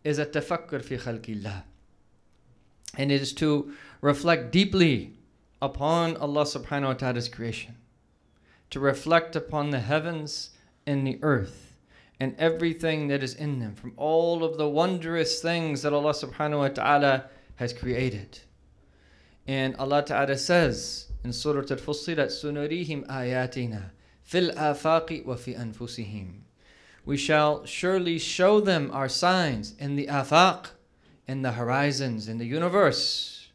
is 0.04 0.18
a 0.18 0.24
tafakkur 0.24 0.82
fi 0.82 0.96
khalqillah. 0.96 1.64
And 2.96 3.12
it 3.12 3.20
is 3.20 3.34
to 3.34 3.74
reflect 4.00 4.52
deeply 4.52 5.18
upon 5.60 6.16
Allah 6.16 6.44
subhanahu 6.44 6.86
wa 6.86 6.94
ta'ala's 6.94 7.28
creation. 7.28 7.76
To 8.70 8.80
reflect 8.80 9.36
upon 9.36 9.68
the 9.68 9.80
heavens 9.80 10.48
and 10.85 11.05
the 11.05 11.19
earth 11.21 11.77
and 12.19 12.35
everything 12.37 13.07
that 13.09 13.23
is 13.23 13.35
in 13.35 13.59
them 13.59 13.75
from 13.75 13.93
all 13.95 14.43
of 14.43 14.57
the 14.57 14.67
wondrous 14.67 15.41
things 15.41 15.81
that 15.83 15.93
Allah 15.93 16.13
subhanahu 16.13 16.59
wa 16.59 16.67
ta'ala 16.69 17.25
has 17.55 17.73
created. 17.73 18.39
And 19.47 19.75
Allah 19.77 20.03
ta'ala 20.03 20.37
says 20.37 21.11
in 21.23 21.31
Surah 21.31 21.59
Al-Fussilat, 21.59 22.27
سُنُرِيهِمْ 22.27 23.07
آيَاتِنَا 23.07 23.91
fil 24.23 24.51
afaqi 24.51 25.25
wa 25.25 25.35
fi 25.35 25.53
anfusihim. 25.53 26.41
We 27.05 27.15
shall 27.15 27.65
surely 27.65 28.19
show 28.19 28.59
them 28.59 28.91
our 28.91 29.07
signs 29.07 29.73
in 29.79 29.95
the 29.95 30.07
afaq, 30.07 30.71
in 31.27 31.41
the 31.41 31.53
horizons, 31.53 32.27
in 32.27 32.37
the 32.37 32.45
universe, 32.45 33.49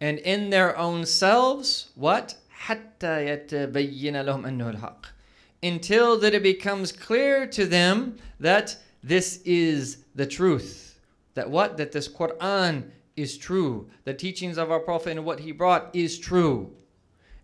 and 0.00 0.18
in 0.18 0.50
their 0.50 0.76
own 0.78 1.06
selves. 1.06 1.90
What? 1.94 2.36
حتى 2.66 3.26
يتبين 3.26 4.22
لهم 4.22 4.46
أنه 4.46 4.70
الحق. 4.70 5.06
Until 5.62 6.18
that 6.18 6.34
it 6.34 6.42
becomes 6.42 6.90
clear 6.90 7.46
to 7.46 7.66
them 7.66 8.18
that 8.40 8.76
this 9.02 9.40
is 9.44 9.98
the 10.14 10.26
truth. 10.26 10.98
That 11.34 11.50
what? 11.50 11.76
That 11.76 11.92
this 11.92 12.08
Quran 12.08 12.90
is 13.16 13.36
true. 13.38 13.88
The 14.04 14.14
teachings 14.14 14.58
of 14.58 14.70
our 14.70 14.80
Prophet 14.80 15.12
and 15.12 15.24
what 15.24 15.40
he 15.40 15.52
brought 15.52 15.90
is 15.94 16.18
true. 16.18 16.72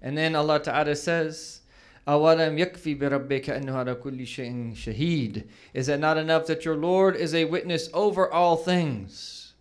And 0.03 0.17
then 0.17 0.35
Allah 0.35 0.61
Ta'ala 0.61 0.97
says, 0.97 1.61
أَوَلَمْ 2.07 2.59
يَكْفِي 2.59 2.99
بِرَبِّكَ 2.99 3.45
أَنَّهُ 3.45 3.71
عَلَى 3.71 3.95
كُلِّ 3.97 4.23
شَيْءٍ 4.23 4.75
شَهِيدٌ 4.75 5.45
Is 5.75 5.89
it 5.89 6.01
not 6.01 6.17
enough 6.17 6.47
that 6.47 6.65
your 6.65 6.77
Lord 6.77 7.17
is 7.17 7.35
a 7.35 7.45
witness 7.45 7.91
over 7.93 8.33
all 8.33 8.57
things? 8.57 9.53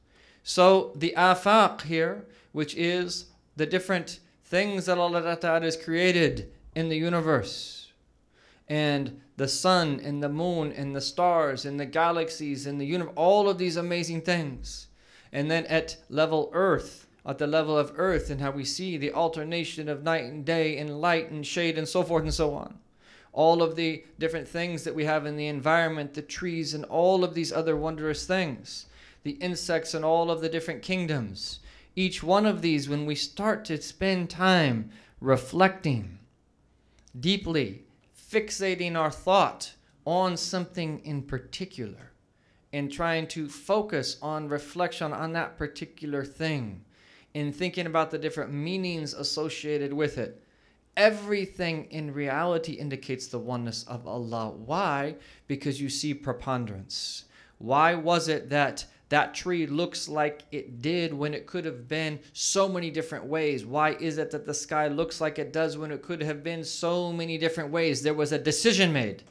So 0.44 0.94
the 0.96 1.14
afaq 1.18 1.82
here, 1.82 2.26
which 2.54 2.74
is 2.76 3.26
the 3.58 3.66
different 3.66 4.20
things 4.46 4.86
that 4.86 4.98
Allah 4.98 5.36
Ta'ala 5.36 5.62
has 5.62 5.76
created 5.76 6.50
in 6.74 6.88
the 6.88 6.96
universe, 6.96 7.81
and 8.73 9.21
the 9.37 9.49
sun 9.49 10.01
and 10.03 10.23
the 10.23 10.31
moon 10.31 10.73
and 10.73 10.97
the 10.97 11.01
stars 11.03 11.67
and 11.67 11.79
the 11.79 11.85
galaxies 11.85 12.67
and 12.67 12.81
the 12.81 12.87
universe, 12.87 13.13
all 13.17 13.47
of 13.47 13.59
these 13.59 13.77
amazing 13.77 14.23
things. 14.23 14.87
And 15.31 15.51
then 15.51 15.67
at 15.67 15.99
level 16.09 16.49
earth, 16.55 17.07
at 17.27 17.37
the 17.37 17.47
level 17.47 17.77
of 17.77 17.93
earth 17.97 18.31
and 18.31 18.41
how 18.41 18.51
we 18.51 18.65
see 18.65 18.97
the 18.97 19.13
alternation 19.13 19.91
of 19.91 20.03
night 20.03 20.25
and 20.25 20.43
day 20.43 20.79
and 20.79 21.03
light 21.03 21.31
and 21.31 21.47
shade 21.47 21.77
and 21.77 21.87
so 21.87 22.03
forth 22.03 22.23
and 22.23 22.33
so 22.33 22.55
on. 22.55 22.79
All 23.35 23.63
of 23.63 23.77
the 23.77 24.07
different 24.19 24.49
things 24.49 24.85
that 24.85 24.95
we 24.95 25.05
have 25.05 25.27
in 25.27 25.37
the 25.37 25.49
environment, 25.49 26.15
the 26.15 26.23
trees, 26.23 26.73
and 26.73 26.87
all 26.87 27.25
of 27.25 27.35
these 27.35 27.53
other 27.53 27.77
wondrous 27.77 28.25
things, 28.27 28.87
the 29.23 29.33
insects 29.33 29.93
and 29.93 30.03
all 30.03 30.31
of 30.31 30.41
the 30.41 30.49
different 30.49 30.81
kingdoms. 30.81 31.61
Each 31.95 32.23
one 32.23 32.47
of 32.47 32.63
these, 32.63 32.89
when 32.89 33.05
we 33.05 33.17
start 33.17 33.67
to 33.67 33.83
spend 33.83 34.31
time 34.31 34.89
reflecting 35.21 36.21
deeply, 37.21 37.85
fixating 38.33 38.97
our 38.97 39.11
thought 39.11 39.75
on 40.07 40.37
something 40.37 41.01
in 41.05 41.23
particular, 41.23 42.13
and 42.73 42.91
trying 42.91 43.27
to 43.27 43.49
focus 43.49 44.17
on 44.23 44.49
reflection 44.49 45.13
on 45.13 45.33
that 45.33 45.59
particular 45.59 46.25
thing 46.25 46.83
in 47.35 47.53
thinking 47.53 47.87
about 47.87 48.11
the 48.11 48.19
different 48.19 48.53
meanings 48.53 49.15
associated 49.15 49.93
with 49.93 50.19
it. 50.19 50.43
Everything 50.97 51.87
in 51.91 52.13
reality 52.13 52.73
indicates 52.73 53.27
the 53.27 53.39
oneness 53.39 53.85
of 53.85 54.07
Allah. 54.07 54.51
Why? 54.51 55.17
Because 55.47 55.81
you 55.81 55.89
see 55.89 56.13
preponderance. 56.15 57.25
Why 57.59 57.95
was 57.95 58.29
it 58.29 58.51
that 58.51 58.85
that 59.13 59.35
tree 59.35 59.67
looks 59.67 60.09
like 60.09 60.43
it 60.51 60.81
did 60.81 61.13
when 61.13 61.35
it 61.35 61.47
could 61.47 61.67
have 61.67 61.87
been 61.87 62.19
so 62.33 62.67
many 62.67 62.91
different 62.91 63.27
ways? 63.27 63.67
Why 63.67 63.91
is 63.91 64.17
it 64.17 64.31
that 64.31 64.47
the 64.47 64.55
sky 64.55 64.89
looks 64.89 65.21
like 65.21 65.39
it 65.39 65.53
does 65.53 65.77
when 65.77 65.93
it 65.93 66.01
could 66.01 66.23
have 66.23 66.43
been 66.43 66.65
so 66.65 67.13
many 67.13 67.37
different 67.37 67.71
ways? 67.71 68.01
There 68.01 68.15
was 68.15 68.33
a 68.33 68.39
decision 68.39 68.91
made. 68.91 69.23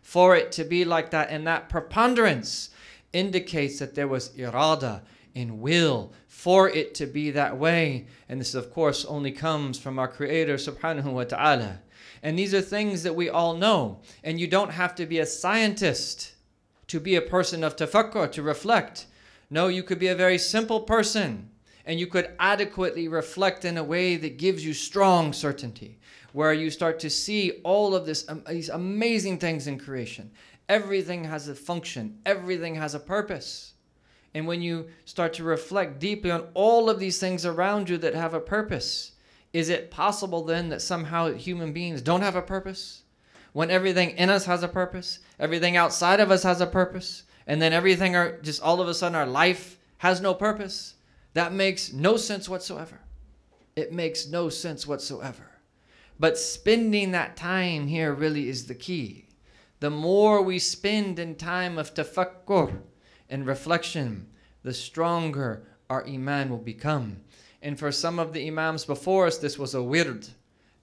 For 0.00 0.36
it 0.36 0.52
to 0.52 0.64
be 0.64 0.86
like 0.86 1.10
that, 1.10 1.28
and 1.28 1.46
that 1.46 1.68
preponderance 1.68 2.70
indicates 3.12 3.78
that 3.78 3.94
there 3.94 4.08
was 4.08 4.30
irada 4.30 5.02
in 5.34 5.60
will 5.60 6.14
for 6.26 6.70
it 6.70 6.94
to 6.94 7.06
be 7.06 7.30
that 7.32 7.58
way. 7.58 8.06
And 8.28 8.40
this, 8.40 8.54
of 8.54 8.72
course, 8.72 9.04
only 9.04 9.32
comes 9.32 9.78
from 9.78 9.98
our 9.98 10.08
Creator 10.08 10.56
subhanahu 10.56 11.12
wa 11.12 11.24
ta'ala. 11.24 11.80
And 12.22 12.38
these 12.38 12.54
are 12.54 12.62
things 12.62 13.02
that 13.02 13.14
we 13.14 13.28
all 13.28 13.54
know. 13.54 14.00
And 14.24 14.40
you 14.40 14.46
don't 14.46 14.70
have 14.70 14.94
to 14.94 15.04
be 15.04 15.18
a 15.18 15.26
scientist 15.26 16.32
to 16.86 17.00
be 17.00 17.16
a 17.16 17.20
person 17.20 17.62
of 17.62 17.76
tafakkur, 17.76 18.32
to 18.32 18.42
reflect. 18.42 19.06
No, 19.50 19.68
you 19.68 19.82
could 19.82 19.98
be 19.98 20.08
a 20.08 20.14
very 20.14 20.38
simple 20.38 20.80
person 20.80 21.50
and 21.86 22.00
you 22.00 22.06
could 22.06 22.30
adequately 22.40 23.06
reflect 23.06 23.64
in 23.64 23.78
a 23.78 23.84
way 23.84 24.16
that 24.16 24.38
gives 24.38 24.66
you 24.66 24.74
strong 24.74 25.32
certainty, 25.32 25.98
where 26.32 26.52
you 26.52 26.68
start 26.68 26.98
to 26.98 27.08
see 27.08 27.60
all 27.62 27.94
of 27.94 28.04
this, 28.04 28.28
um, 28.28 28.42
these 28.48 28.68
amazing 28.68 29.38
things 29.38 29.68
in 29.68 29.78
creation. 29.78 30.30
Everything 30.68 31.22
has 31.24 31.46
a 31.46 31.54
function, 31.54 32.18
everything 32.26 32.74
has 32.74 32.94
a 32.94 33.00
purpose. 33.00 33.74
And 34.34 34.46
when 34.46 34.60
you 34.60 34.88
start 35.04 35.32
to 35.34 35.44
reflect 35.44 36.00
deeply 36.00 36.30
on 36.32 36.48
all 36.54 36.90
of 36.90 36.98
these 36.98 37.18
things 37.20 37.46
around 37.46 37.88
you 37.88 37.96
that 37.98 38.14
have 38.14 38.34
a 38.34 38.40
purpose, 38.40 39.12
is 39.52 39.68
it 39.68 39.90
possible 39.90 40.42
then 40.44 40.68
that 40.70 40.82
somehow 40.82 41.32
human 41.32 41.72
beings 41.72 42.02
don't 42.02 42.20
have 42.20 42.36
a 42.36 42.42
purpose? 42.42 43.04
When 43.52 43.70
everything 43.70 44.10
in 44.10 44.28
us 44.28 44.44
has 44.44 44.62
a 44.62 44.68
purpose, 44.68 45.20
everything 45.38 45.76
outside 45.76 46.20
of 46.20 46.30
us 46.30 46.42
has 46.42 46.60
a 46.60 46.66
purpose, 46.66 47.22
and 47.46 47.60
then 47.62 47.72
everything 47.72 48.16
are 48.16 48.40
just 48.40 48.62
all 48.62 48.80
of 48.80 48.88
a 48.88 48.94
sudden 48.94 49.14
our 49.14 49.26
life 49.26 49.78
has 49.98 50.20
no 50.20 50.34
purpose? 50.34 50.94
That 51.34 51.52
makes 51.52 51.92
no 51.92 52.16
sense 52.16 52.48
whatsoever. 52.48 53.00
It 53.74 53.92
makes 53.92 54.26
no 54.26 54.48
sense 54.48 54.86
whatsoever. 54.86 55.50
But 56.18 56.38
spending 56.38 57.10
that 57.12 57.36
time 57.36 57.86
here 57.86 58.12
really 58.12 58.48
is 58.48 58.66
the 58.66 58.74
key. 58.74 59.26
The 59.80 59.90
more 59.90 60.40
we 60.40 60.58
spend 60.58 61.18
in 61.18 61.34
time 61.34 61.76
of 61.76 61.92
tafakkur 61.92 62.78
and 63.28 63.46
reflection, 63.46 64.28
the 64.62 64.72
stronger 64.72 65.66
our 65.90 66.06
iman 66.06 66.48
will 66.48 66.58
become. 66.58 67.18
And 67.60 67.78
for 67.78 67.92
some 67.92 68.18
of 68.18 68.32
the 68.32 68.46
imams 68.46 68.84
before 68.84 69.26
us, 69.26 69.38
this 69.38 69.58
was 69.58 69.74
a 69.74 69.82
wird. 69.82 70.28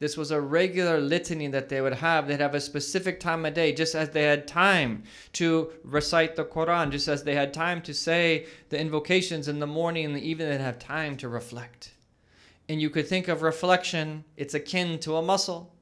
This 0.04 0.18
was 0.18 0.32
a 0.32 0.42
regular 0.42 1.00
litany 1.00 1.48
that 1.48 1.70
they 1.70 1.80
would 1.80 1.94
have. 1.94 2.28
They'd 2.28 2.42
have 2.42 2.56
a 2.56 2.60
specific 2.60 3.22
time 3.22 3.46
of 3.46 3.54
day, 3.54 3.72
just 3.72 3.96
as 3.96 4.10
they 4.10 4.24
had 4.24 4.46
time 4.46 5.04
to 5.32 5.72
recite 5.86 6.36
the 6.36 6.44
Quran, 6.44 6.92
just 6.92 7.08
as 7.08 7.24
they 7.24 7.36
had 7.36 7.54
time 7.54 7.82
to 7.84 7.94
say 7.94 8.48
the 8.68 8.78
invocations 8.78 9.48
in 9.48 9.60
the 9.60 9.66
morning 9.66 10.04
and 10.04 10.14
the 10.14 10.20
evening, 10.20 10.50
they'd 10.50 10.60
have 10.60 10.78
time 10.78 11.16
to 11.16 11.30
reflect. 11.30 11.94
And 12.68 12.82
you 12.82 12.90
could 12.90 13.08
think 13.08 13.30
of 13.30 13.44
reflection, 13.44 14.26
it's 14.36 14.54
akin 14.54 15.00
to 15.00 15.16
a 15.16 15.22
muscle. 15.22 15.74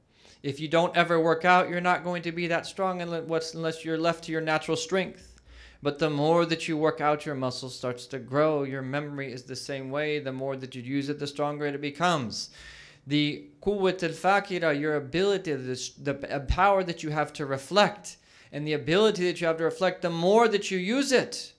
If 0.44 0.60
you 0.60 0.68
don't 0.68 0.96
ever 0.96 1.20
work 1.20 1.44
out, 1.44 1.68
you're 1.68 1.82
not 1.82 2.04
going 2.04 2.22
to 2.22 2.32
be 2.32 2.46
that 2.46 2.68
strong 2.68 3.02
unless 3.02 3.84
you're 3.84 3.98
left 3.98 4.26
to 4.26 4.32
your 4.32 4.40
natural 4.40 4.78
strength. 4.78 5.42
But 5.82 5.98
the 5.98 6.12
more 6.12 6.46
that 6.46 6.68
you 6.68 6.78
work 6.78 7.02
out, 7.02 7.26
your 7.26 7.34
muscle 7.34 7.72
starts 7.72 8.06
to 8.06 8.20
grow. 8.20 8.66
Your 8.66 8.84
memory 8.84 9.34
is 9.34 9.42
the 9.42 9.56
same 9.56 9.90
way. 9.90 10.20
The 10.20 10.32
more 10.32 10.56
that 10.58 10.76
you 10.76 10.84
use 10.84 11.10
it, 11.10 11.18
the 11.18 11.26
stronger 11.26 11.66
it 11.66 11.82
becomes 11.82 12.52
the 13.08 13.50
quwwat 13.62 14.04
al-fakira, 14.04 14.80
your 14.80 14.96
ability, 14.96 15.54
the, 15.54 15.92
the 16.02 16.36
uh, 16.36 16.40
power 16.42 16.84
that 16.84 17.04
you 17.04 17.10
have 17.10 17.34
to 17.34 17.46
reflect, 17.46 18.18
and 18.52 18.68
the 18.68 18.74
ability 18.74 19.26
that 19.26 19.40
you 19.42 19.48
have 19.48 19.58
to 19.58 19.64
reflect, 19.64 20.02
the 20.02 20.10
more 20.10 20.48
that 20.48 20.72
you 20.72 20.78
use 20.78 21.12
it, 21.12 21.54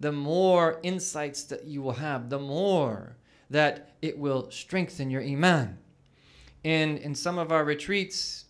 the 0.00 0.12
more 0.12 0.80
insights 0.82 1.44
that 1.44 1.64
you 1.64 1.82
will 1.82 1.92
have, 1.92 2.28
the 2.28 2.38
more 2.38 3.16
that 3.50 3.94
it 4.02 4.18
will 4.18 4.50
strengthen 4.50 5.10
your 5.10 5.22
iman. 5.22 5.78
And 6.64 6.98
in 6.98 7.14
some 7.14 7.38
of 7.38 7.52
our 7.52 7.64
retreats, 7.64 8.44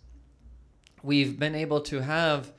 we've 1.02 1.38
been 1.38 1.54
able 1.54 1.80
to 1.82 2.00
have 2.00 2.52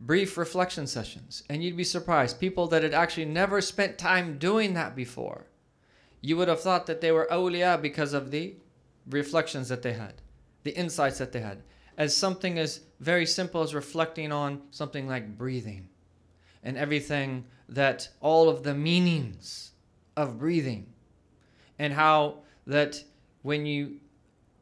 brief 0.00 0.36
reflection 0.36 0.86
sessions. 0.86 1.44
And 1.48 1.62
you'd 1.62 1.76
be 1.76 1.84
surprised, 1.84 2.40
people 2.40 2.66
that 2.68 2.82
had 2.82 2.94
actually 2.94 3.26
never 3.26 3.60
spent 3.60 3.98
time 3.98 4.38
doing 4.38 4.74
that 4.74 4.96
before, 4.96 5.46
you 6.20 6.36
would 6.36 6.48
have 6.48 6.60
thought 6.60 6.86
that 6.86 7.00
they 7.00 7.12
were 7.12 7.28
awliya 7.30 7.80
because 7.80 8.12
of 8.12 8.30
the 8.30 8.56
reflections 9.08 9.68
that 9.68 9.82
they 9.82 9.92
had, 9.92 10.14
the 10.62 10.76
insights 10.76 11.18
that 11.18 11.32
they 11.32 11.40
had, 11.40 11.62
as 11.96 12.16
something 12.16 12.58
as 12.58 12.80
very 13.00 13.26
simple 13.26 13.62
as 13.62 13.74
reflecting 13.74 14.32
on 14.32 14.62
something 14.70 15.06
like 15.06 15.38
breathing 15.38 15.88
and 16.62 16.76
everything 16.76 17.44
that 17.68 18.08
all 18.20 18.48
of 18.48 18.62
the 18.62 18.74
meanings 18.74 19.72
of 20.16 20.38
breathing 20.38 20.86
and 21.78 21.92
how 21.92 22.38
that 22.66 23.02
when 23.42 23.66
you 23.66 23.96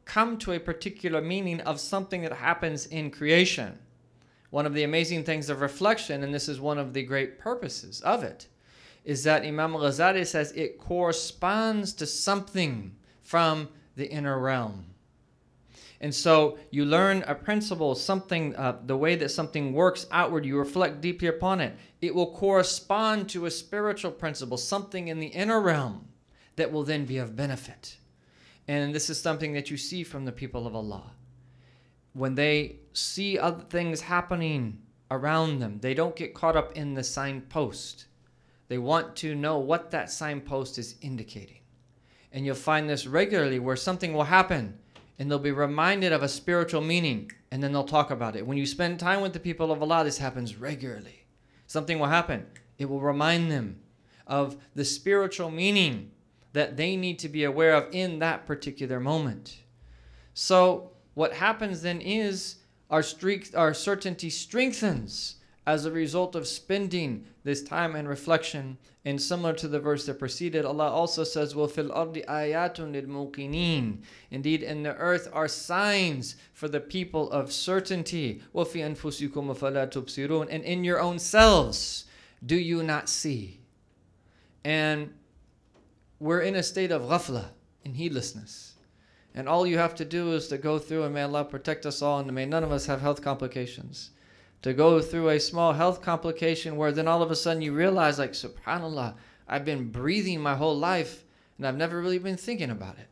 come 0.05 0.37
to 0.37 0.51
a 0.51 0.59
particular 0.59 1.21
meaning 1.21 1.61
of 1.61 1.79
something 1.79 2.21
that 2.21 2.33
happens 2.33 2.85
in 2.87 3.09
creation, 3.09 3.77
one 4.49 4.65
of 4.65 4.73
the 4.73 4.83
amazing 4.83 5.23
things 5.23 5.49
of 5.49 5.61
reflection, 5.61 6.23
and 6.23 6.33
this 6.33 6.49
is 6.49 6.59
one 6.59 6.77
of 6.77 6.93
the 6.93 7.03
great 7.03 7.39
purposes 7.39 8.01
of 8.01 8.23
it, 8.23 8.47
is 9.05 9.23
that 9.23 9.43
Imam 9.43 9.73
Ghazali 9.73 10.25
says 10.25 10.51
it 10.51 10.77
corresponds 10.77 11.93
to 11.93 12.05
something 12.05 12.95
from 13.21 13.69
the 13.95 14.09
inner 14.09 14.39
realm. 14.39 14.85
And 16.03 16.13
so 16.13 16.57
you 16.69 16.83
learn 16.83 17.23
a 17.27 17.33
principle, 17.33 17.95
something, 17.95 18.53
uh, 18.57 18.77
the 18.85 18.97
way 18.97 19.15
that 19.15 19.29
something 19.29 19.71
works 19.71 20.05
outward, 20.11 20.45
you 20.45 20.57
reflect 20.57 20.99
deeply 20.99 21.29
upon 21.29 21.61
it. 21.61 21.77
It 22.01 22.13
will 22.13 22.33
correspond 22.33 23.29
to 23.29 23.45
a 23.45 23.51
spiritual 23.51 24.11
principle, 24.11 24.57
something 24.57 25.07
in 25.07 25.19
the 25.19 25.27
inner 25.27 25.61
realm 25.61 26.09
that 26.57 26.73
will 26.73 26.83
then 26.83 27.05
be 27.05 27.19
of 27.19 27.37
benefit. 27.37 27.95
And 28.67 28.93
this 28.93 29.09
is 29.09 29.19
something 29.19 29.53
that 29.53 29.71
you 29.71 29.77
see 29.77 30.03
from 30.03 30.25
the 30.25 30.33
people 30.33 30.67
of 30.67 30.75
Allah. 30.75 31.11
When 32.11 32.35
they 32.35 32.79
see 32.91 33.39
other 33.39 33.63
things 33.63 34.01
happening 34.01 34.81
around 35.09 35.59
them, 35.59 35.79
they 35.79 35.93
don't 35.93 36.17
get 36.17 36.33
caught 36.33 36.57
up 36.57 36.75
in 36.75 36.93
the 36.93 37.03
signpost. 37.03 38.07
They 38.67 38.77
want 38.77 39.15
to 39.17 39.35
know 39.35 39.57
what 39.59 39.91
that 39.91 40.11
signpost 40.11 40.77
is 40.77 40.95
indicating. 41.01 41.62
And 42.33 42.45
you'll 42.45 42.55
find 42.55 42.89
this 42.89 43.07
regularly 43.07 43.59
where 43.59 43.75
something 43.75 44.13
will 44.13 44.25
happen 44.25 44.77
and 45.19 45.29
they'll 45.29 45.39
be 45.39 45.51
reminded 45.51 46.11
of 46.11 46.23
a 46.23 46.27
spiritual 46.27 46.81
meaning 46.81 47.31
and 47.51 47.61
then 47.61 47.71
they'll 47.71 47.83
talk 47.83 48.09
about 48.11 48.35
it. 48.35 48.45
When 48.45 48.57
you 48.57 48.65
spend 48.65 48.99
time 48.99 49.21
with 49.21 49.33
the 49.33 49.39
people 49.39 49.71
of 49.71 49.81
Allah, 49.81 50.03
this 50.03 50.17
happens 50.17 50.55
regularly. 50.57 51.25
Something 51.67 51.99
will 51.99 52.07
happen, 52.07 52.45
it 52.77 52.89
will 52.89 52.99
remind 52.99 53.51
them 53.51 53.79
of 54.27 54.57
the 54.75 54.85
spiritual 54.85 55.51
meaning 55.51 56.11
that 56.53 56.77
they 56.77 56.95
need 56.95 57.19
to 57.19 57.29
be 57.29 57.43
aware 57.43 57.73
of 57.73 57.93
in 57.93 58.19
that 58.19 58.45
particular 58.45 58.99
moment. 58.99 59.57
So, 60.33 60.91
what 61.13 61.33
happens 61.33 61.81
then 61.81 62.01
is 62.01 62.55
our, 62.89 63.03
streak, 63.03 63.55
our 63.55 63.73
certainty 63.73 64.29
strengthens 64.29 65.35
as 65.68 65.84
a 65.84 65.92
result 65.92 66.34
of 66.34 66.48
spending 66.48 67.26
this 67.44 67.62
time 67.62 67.94
and 67.94 68.08
reflection. 68.08 68.78
And 69.04 69.20
similar 69.20 69.52
to 69.52 69.68
the 69.68 69.78
verse 69.78 70.06
that 70.06 70.18
preceded, 70.18 70.64
Allah 70.64 70.88
also 70.88 71.24
says, 71.24 71.52
وَفِي 71.52 71.90
الْأَرْضِ 71.90 72.24
آيَاتٌ 72.24 72.76
لِلْمُوقِنِينَ 72.76 73.98
Indeed, 74.30 74.62
in 74.62 74.82
the 74.82 74.96
earth 74.96 75.28
are 75.30 75.46
signs 75.46 76.36
for 76.54 76.68
the 76.68 76.80
people 76.80 77.30
of 77.30 77.52
certainty. 77.52 78.40
وَفِي 78.54 78.96
أَنفُسِكُمْ 78.96 79.58
فَلَا 79.58 79.90
تُبْصِرُونَ 79.90 80.46
And 80.50 80.64
in 80.64 80.84
your 80.84 81.00
own 81.00 81.18
selves, 81.18 82.06
do 82.46 82.56
you 82.56 82.82
not 82.82 83.10
see? 83.10 83.60
And 84.64 85.12
we're 86.18 86.40
in 86.40 86.54
a 86.54 86.62
state 86.62 86.92
of 86.92 87.02
ghafla, 87.02 87.44
in 87.84 87.92
heedlessness. 87.92 88.72
And 89.34 89.46
all 89.46 89.66
you 89.66 89.76
have 89.76 89.94
to 89.96 90.06
do 90.06 90.32
is 90.32 90.48
to 90.48 90.56
go 90.56 90.78
through, 90.78 91.02
and 91.02 91.12
may 91.12 91.24
Allah 91.24 91.44
protect 91.44 91.84
us 91.84 92.00
all, 92.00 92.20
and 92.20 92.32
may 92.32 92.46
none 92.46 92.64
of 92.64 92.72
us 92.72 92.86
have 92.86 93.02
health 93.02 93.20
complications 93.20 94.11
to 94.63 94.73
go 94.73 95.01
through 95.01 95.29
a 95.29 95.39
small 95.39 95.73
health 95.73 96.01
complication 96.01 96.77
where 96.77 96.91
then 96.91 97.07
all 97.07 97.21
of 97.21 97.29
a 97.29 97.35
sudden 97.35 97.61
you 97.61 97.73
realize, 97.73 98.17
like, 98.17 98.31
subhanAllah, 98.31 99.13
I've 99.47 99.65
been 99.65 99.91
breathing 99.91 100.41
my 100.41 100.55
whole 100.55 100.77
life 100.77 101.25
and 101.57 101.67
I've 101.67 101.77
never 101.77 102.01
really 102.01 102.17
been 102.17 102.37
thinking 102.37 102.71
about 102.71 102.97
it. 102.97 103.07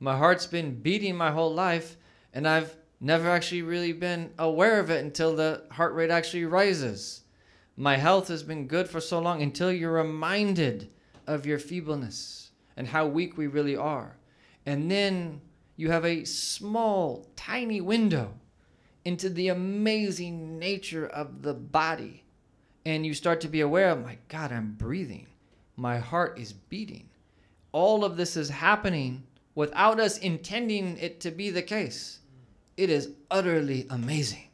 My 0.00 0.16
heart's 0.16 0.46
been 0.46 0.80
beating 0.80 1.16
my 1.16 1.30
whole 1.30 1.52
life 1.52 1.96
and 2.32 2.48
I've 2.48 2.74
never 2.98 3.28
actually 3.28 3.60
really 3.60 3.92
been 3.92 4.32
aware 4.38 4.80
of 4.80 4.90
it 4.90 5.04
until 5.04 5.36
the 5.36 5.64
heart 5.70 5.94
rate 5.94 6.10
actually 6.10 6.46
rises. 6.46 7.24
My 7.76 7.96
health 7.96 8.28
has 8.28 8.42
been 8.42 8.66
good 8.66 8.88
for 8.88 9.00
so 9.00 9.18
long 9.18 9.42
until 9.42 9.70
you're 9.70 9.92
reminded 9.92 10.90
of 11.26 11.44
your 11.44 11.58
feebleness 11.58 12.52
and 12.78 12.88
how 12.88 13.06
weak 13.06 13.36
we 13.36 13.46
really 13.46 13.76
are. 13.76 14.16
And 14.64 14.90
then 14.90 15.42
you 15.76 15.90
have 15.90 16.06
a 16.06 16.24
small, 16.24 17.28
tiny 17.36 17.82
window 17.82 18.39
into 19.04 19.28
the 19.30 19.48
amazing 19.48 20.58
nature 20.58 21.06
of 21.06 21.42
the 21.42 21.54
body. 21.54 22.24
And 22.84 23.04
you 23.04 23.14
start 23.14 23.40
to 23.42 23.48
be 23.48 23.60
aware 23.60 23.90
of, 23.90 24.02
my 24.02 24.18
God, 24.28 24.52
I'm 24.52 24.72
breathing. 24.72 25.26
My 25.76 25.98
heart 25.98 26.38
is 26.38 26.52
beating. 26.52 27.08
All 27.72 28.04
of 28.04 28.16
this 28.16 28.36
is 28.36 28.50
happening 28.50 29.22
without 29.54 30.00
us 30.00 30.18
intending 30.18 30.98
it 30.98 31.20
to 31.20 31.30
be 31.30 31.50
the 31.50 31.62
case. 31.62 32.20
It 32.76 32.90
is 32.90 33.10
utterly 33.30 33.86
amazing. 33.90 34.48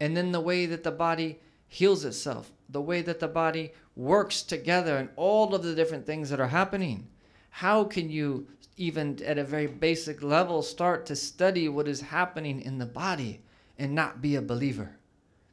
And 0.00 0.16
then 0.16 0.32
the 0.32 0.40
way 0.40 0.66
that 0.66 0.82
the 0.82 0.90
body 0.90 1.40
heals 1.68 2.04
itself, 2.04 2.50
the 2.68 2.80
way 2.80 3.02
that 3.02 3.20
the 3.20 3.28
body 3.28 3.72
works 3.96 4.42
together, 4.42 4.96
and 4.96 5.08
all 5.16 5.54
of 5.54 5.62
the 5.62 5.74
different 5.74 6.06
things 6.06 6.30
that 6.30 6.40
are 6.40 6.48
happening. 6.48 7.08
How 7.50 7.84
can 7.84 8.10
you, 8.10 8.46
even 8.76 9.22
at 9.24 9.38
a 9.38 9.44
very 9.44 9.66
basic 9.66 10.22
level, 10.22 10.62
start 10.62 11.06
to 11.06 11.16
study 11.16 11.68
what 11.68 11.88
is 11.88 12.00
happening 12.00 12.60
in 12.60 12.78
the 12.78 12.86
body? 12.86 13.42
and 13.79 13.93
not 13.93 14.21
be 14.21 14.35
a 14.35 14.41
believer. 14.41 14.97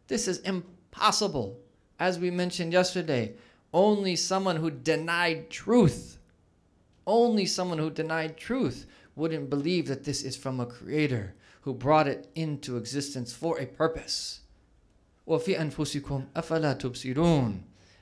This 0.09 0.29
is 0.29 0.39
impossible. 0.41 1.59
As 1.99 2.19
we 2.19 2.31
mentioned 2.31 2.73
yesterday, 2.73 3.35
only 3.73 4.17
someone 4.17 4.57
who 4.57 4.71
denied 4.71 5.51
truth, 5.51 6.19
only 7.07 7.47
someone 7.47 7.79
who 7.79 7.91
denied 7.91 8.37
truth 8.37 8.87
wouldn't 9.17 9.51
believe 9.51 9.87
that 9.89 10.05
this 10.05 10.23
is 10.23 10.37
from 10.37 10.61
a 10.61 10.67
creator 10.67 11.35
who 11.63 11.75
brought 11.75 12.09
it 12.09 12.29
into 12.35 12.77
existence 12.77 13.33
for 13.33 13.59
a 13.59 13.67
purpose. 13.67 14.41
وَفِي 15.27 15.57
أَنفُسِكُمْ 15.59 16.27
أَفَلَا 16.35 16.79
تُبْصِرُونَ 16.79 17.61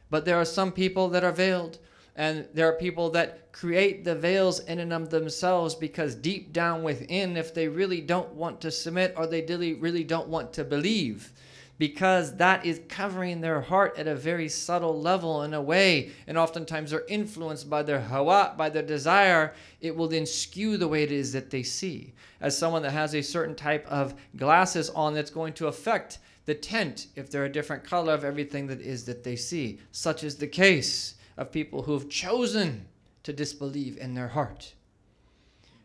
But 0.08 0.24
there 0.24 0.36
are 0.36 0.44
some 0.44 0.72
people 0.72 1.08
that 1.10 1.24
are 1.24 1.32
veiled, 1.32 1.78
and 2.15 2.47
there 2.53 2.67
are 2.67 2.73
people 2.73 3.09
that 3.11 3.51
create 3.51 4.03
the 4.03 4.15
veils 4.15 4.61
in 4.61 4.79
and 4.79 4.93
of 4.93 5.09
themselves 5.09 5.75
because 5.75 6.15
deep 6.15 6.53
down 6.53 6.83
within, 6.83 7.35
if 7.35 7.53
they 7.53 7.67
really 7.67 8.01
don't 8.01 8.33
want 8.33 8.61
to 8.61 8.71
submit 8.71 9.13
or 9.17 9.27
they 9.27 9.41
really, 9.41 9.73
really 9.73 10.03
don't 10.03 10.29
want 10.29 10.53
to 10.53 10.63
believe, 10.63 11.33
because 11.77 12.37
that 12.37 12.65
is 12.65 12.79
covering 12.87 13.41
their 13.41 13.59
heart 13.59 13.97
at 13.97 14.07
a 14.07 14.15
very 14.15 14.47
subtle 14.47 14.99
level 14.99 15.43
in 15.43 15.53
a 15.53 15.61
way, 15.61 16.09
and 16.25 16.37
oftentimes 16.37 16.91
they're 16.91 17.03
influenced 17.09 17.69
by 17.69 17.83
their 17.83 17.99
hawa, 17.99 18.53
by 18.57 18.69
their 18.69 18.83
desire, 18.83 19.53
it 19.81 19.93
will 19.93 20.07
then 20.07 20.25
skew 20.25 20.77
the 20.77 20.87
way 20.87 21.03
it 21.03 21.11
is 21.11 21.33
that 21.33 21.49
they 21.49 21.63
see. 21.63 22.13
As 22.39 22.57
someone 22.57 22.81
that 22.83 22.91
has 22.91 23.13
a 23.13 23.21
certain 23.21 23.55
type 23.55 23.85
of 23.87 24.15
glasses 24.37 24.89
on 24.91 25.13
that's 25.13 25.31
going 25.31 25.53
to 25.53 25.67
affect 25.67 26.19
the 26.45 26.55
tint 26.55 27.07
if 27.15 27.29
they're 27.29 27.45
a 27.45 27.51
different 27.51 27.83
color 27.83 28.13
of 28.13 28.23
everything 28.23 28.67
that 28.67 28.79
is 28.79 29.03
that 29.05 29.23
they 29.23 29.35
see. 29.35 29.79
Such 29.91 30.23
is 30.23 30.37
the 30.37 30.47
case 30.47 31.15
of 31.37 31.51
people 31.51 31.83
who've 31.83 32.09
chosen 32.09 32.85
to 33.23 33.33
disbelieve 33.33 33.97
in 33.97 34.13
their 34.13 34.29
heart. 34.29 34.73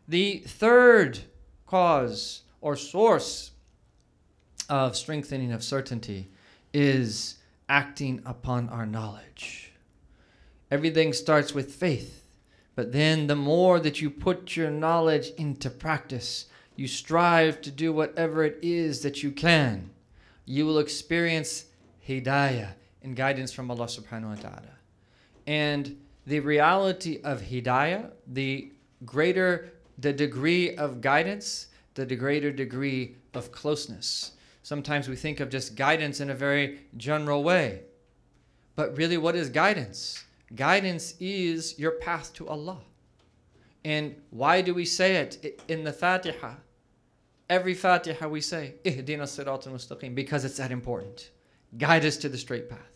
The 0.07 0.39
third 0.39 1.19
cause 1.65 2.41
or 2.61 2.75
source 2.75 3.51
of 4.69 4.95
strengthening 4.95 5.51
of 5.51 5.63
certainty 5.63 6.29
is 6.73 7.37
acting 7.67 8.21
upon 8.25 8.69
our 8.69 8.85
knowledge. 8.85 9.71
Everything 10.69 11.13
starts 11.13 11.53
with 11.53 11.73
faith, 11.73 12.25
but 12.75 12.91
then 12.91 13.27
the 13.27 13.35
more 13.35 13.79
that 13.79 14.01
you 14.01 14.09
put 14.09 14.55
your 14.55 14.71
knowledge 14.71 15.31
into 15.37 15.69
practice, 15.69 16.45
you 16.75 16.87
strive 16.87 17.61
to 17.61 17.71
do 17.71 17.91
whatever 17.91 18.43
it 18.43 18.59
is 18.61 19.01
that 19.01 19.23
you 19.23 19.31
can 19.31 19.89
you 20.45 20.65
will 20.65 20.79
experience 20.79 21.65
hidayah 22.07 22.73
and 23.03 23.15
guidance 23.15 23.53
from 23.53 23.71
Allah 23.71 23.85
subhanahu 23.85 24.29
wa 24.29 24.35
ta'ala. 24.35 24.75
And 25.51 25.97
the 26.25 26.39
reality 26.39 27.19
of 27.25 27.41
hidayah, 27.41 28.11
the 28.25 28.71
greater 29.05 29.73
the 29.97 30.13
degree 30.13 30.77
of 30.77 31.01
guidance, 31.01 31.67
the 31.93 32.05
greater 32.15 32.51
degree 32.53 33.17
of 33.33 33.51
closeness. 33.51 34.31
Sometimes 34.63 35.09
we 35.09 35.17
think 35.17 35.41
of 35.41 35.49
just 35.49 35.75
guidance 35.75 36.21
in 36.21 36.29
a 36.29 36.33
very 36.33 36.79
general 36.95 37.43
way. 37.43 37.81
But 38.77 38.95
really, 38.95 39.17
what 39.17 39.35
is 39.35 39.49
guidance? 39.49 40.23
Guidance 40.55 41.15
is 41.19 41.77
your 41.77 41.91
path 41.91 42.31
to 42.35 42.47
Allah. 42.47 42.79
And 43.83 44.15
why 44.29 44.61
do 44.61 44.73
we 44.73 44.85
say 44.85 45.17
it 45.17 45.61
in 45.67 45.83
the 45.83 45.91
Fatiha? 45.91 46.53
Every 47.49 47.73
Fatiha 47.73 48.25
we 48.25 48.39
say, 48.39 48.75
Ihdina 48.85 49.27
Sirat 49.27 49.67
mustaqim 49.67 50.15
because 50.15 50.45
it's 50.45 50.57
that 50.57 50.71
important. 50.71 51.31
Guide 51.77 52.05
us 52.05 52.15
to 52.17 52.29
the 52.29 52.37
straight 52.37 52.69
path. 52.69 52.90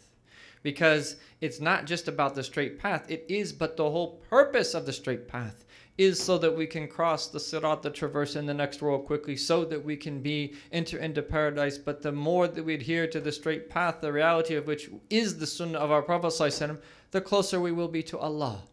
Because 0.65 1.17
it's 1.41 1.61
not 1.61 1.85
just 1.85 2.07
about 2.07 2.33
the 2.33 2.41
straight 2.41 2.79
path, 2.79 3.05
it 3.07 3.23
is, 3.29 3.53
but 3.53 3.77
the 3.77 3.87
whole 3.87 4.19
purpose 4.31 4.73
of 4.73 4.87
the 4.87 4.93
straight 4.93 5.27
path 5.27 5.63
is 5.95 6.19
so 6.19 6.39
that 6.39 6.57
we 6.57 6.65
can 6.65 6.87
cross 6.87 7.27
the 7.27 7.39
Sirat, 7.39 7.83
the 7.83 7.91
traverse 7.91 8.35
in 8.35 8.47
the 8.47 8.53
next 8.55 8.81
world 8.81 9.05
quickly, 9.05 9.37
so 9.37 9.63
that 9.63 9.85
we 9.85 9.95
can 9.95 10.23
be 10.23 10.55
enter 10.71 10.97
into 10.97 11.21
paradise. 11.21 11.77
But 11.77 12.01
the 12.01 12.11
more 12.11 12.47
that 12.47 12.63
we 12.63 12.73
adhere 12.73 13.05
to 13.05 13.19
the 13.19 13.31
straight 13.31 13.69
path, 13.69 14.01
the 14.01 14.11
reality 14.11 14.55
of 14.55 14.65
which 14.65 14.89
is 15.11 15.37
the 15.37 15.45
sunnah 15.45 15.77
of 15.77 15.91
our 15.91 16.01
Prophet, 16.01 16.81
the 17.11 17.21
closer 17.21 17.61
we 17.61 17.71
will 17.71 17.87
be 17.87 18.01
to 18.01 18.17
Allah. 18.17 18.63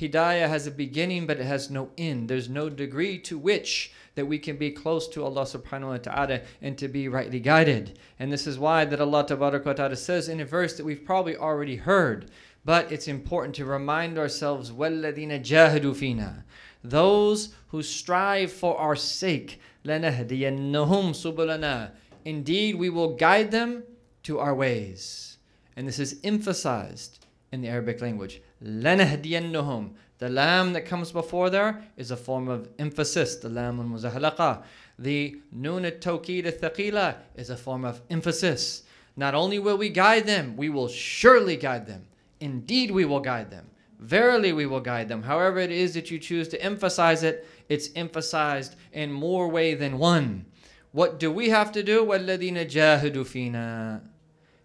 Hidayah 0.00 0.48
has 0.48 0.68
a 0.68 0.70
beginning, 0.70 1.26
but 1.26 1.40
it 1.40 1.46
has 1.46 1.70
no 1.70 1.90
end. 1.98 2.28
There's 2.28 2.48
no 2.48 2.70
degree 2.70 3.18
to 3.18 3.36
which 3.36 3.92
that 4.15 4.25
we 4.25 4.39
can 4.39 4.57
be 4.57 4.71
close 4.71 5.07
to 5.09 5.23
Allah 5.23 5.43
subhanahu 5.43 5.89
wa 5.89 5.97
ta'ala 5.97 6.41
and 6.61 6.77
to 6.77 6.87
be 6.87 7.07
rightly 7.07 7.39
guided. 7.39 7.99
And 8.19 8.31
this 8.31 8.47
is 8.47 8.57
why 8.57 8.85
that 8.85 8.99
Allah 8.99 9.25
ta'ala 9.25 9.95
says 9.95 10.27
in 10.27 10.39
a 10.39 10.45
verse 10.45 10.75
that 10.77 10.85
we've 10.85 11.05
probably 11.05 11.37
already 11.37 11.75
heard, 11.75 12.31
but 12.65 12.91
it's 12.91 13.07
important 13.07 13.55
to 13.55 13.65
remind 13.65 14.17
ourselves, 14.17 14.71
وَالَّذِينَ 14.71 15.41
جَاهَدُوا 15.41 15.95
فِينَا 15.95 16.43
Those 16.83 17.53
who 17.69 17.83
strive 17.83 18.51
for 18.51 18.77
our 18.77 18.95
sake, 18.95 19.61
لَنَهْدِيَنَّهُمْ 19.85 21.11
سُبُلَنَا 21.13 21.91
Indeed, 22.25 22.75
we 22.75 22.89
will 22.89 23.15
guide 23.15 23.51
them 23.51 23.83
to 24.23 24.39
our 24.39 24.53
ways. 24.53 25.37
And 25.77 25.87
this 25.87 25.99
is 25.99 26.19
emphasized 26.23 27.25
in 27.51 27.61
the 27.61 27.69
Arabic 27.69 28.01
language. 28.01 28.41
لَنَهْدِيَنَّهُمْ 28.62 29.90
The 30.18 30.28
lam 30.28 30.72
that 30.72 30.86
comes 30.86 31.12
before 31.12 31.50
there 31.50 31.82
is 31.96 32.10
a 32.10 32.16
form 32.16 32.48
of 32.48 32.68
emphasis. 32.78 33.36
The 33.36 33.48
lam 33.48 33.80
on 33.80 33.90
muzahalaqa. 33.90 34.62
The 34.98 35.36
noon 35.50 35.84
at 35.84 36.00
tawqid 36.00 36.94
al 36.94 37.14
is 37.36 37.50
a 37.50 37.56
form 37.56 37.84
of 37.84 38.00
emphasis. 38.10 38.84
Not 39.16 39.34
only 39.34 39.58
will 39.58 39.76
we 39.76 39.88
guide 39.88 40.26
them, 40.26 40.56
we 40.56 40.68
will 40.68 40.88
surely 40.88 41.56
guide 41.56 41.86
them. 41.86 42.06
Indeed, 42.40 42.90
we 42.90 43.04
will 43.04 43.20
guide 43.20 43.50
them. 43.50 43.66
Verily, 43.98 44.52
we 44.52 44.66
will 44.66 44.80
guide 44.80 45.08
them. 45.08 45.22
However, 45.22 45.58
it 45.58 45.70
is 45.70 45.94
that 45.94 46.10
you 46.10 46.18
choose 46.18 46.48
to 46.48 46.60
emphasize 46.62 47.22
it, 47.22 47.46
it's 47.68 47.90
emphasized 47.94 48.74
in 48.92 49.12
more 49.12 49.48
way 49.48 49.74
than 49.74 49.98
one. 49.98 50.46
What 50.90 51.18
do 51.20 51.30
we 51.30 51.50
have 51.50 51.72
to 51.72 51.82
do? 51.82 52.04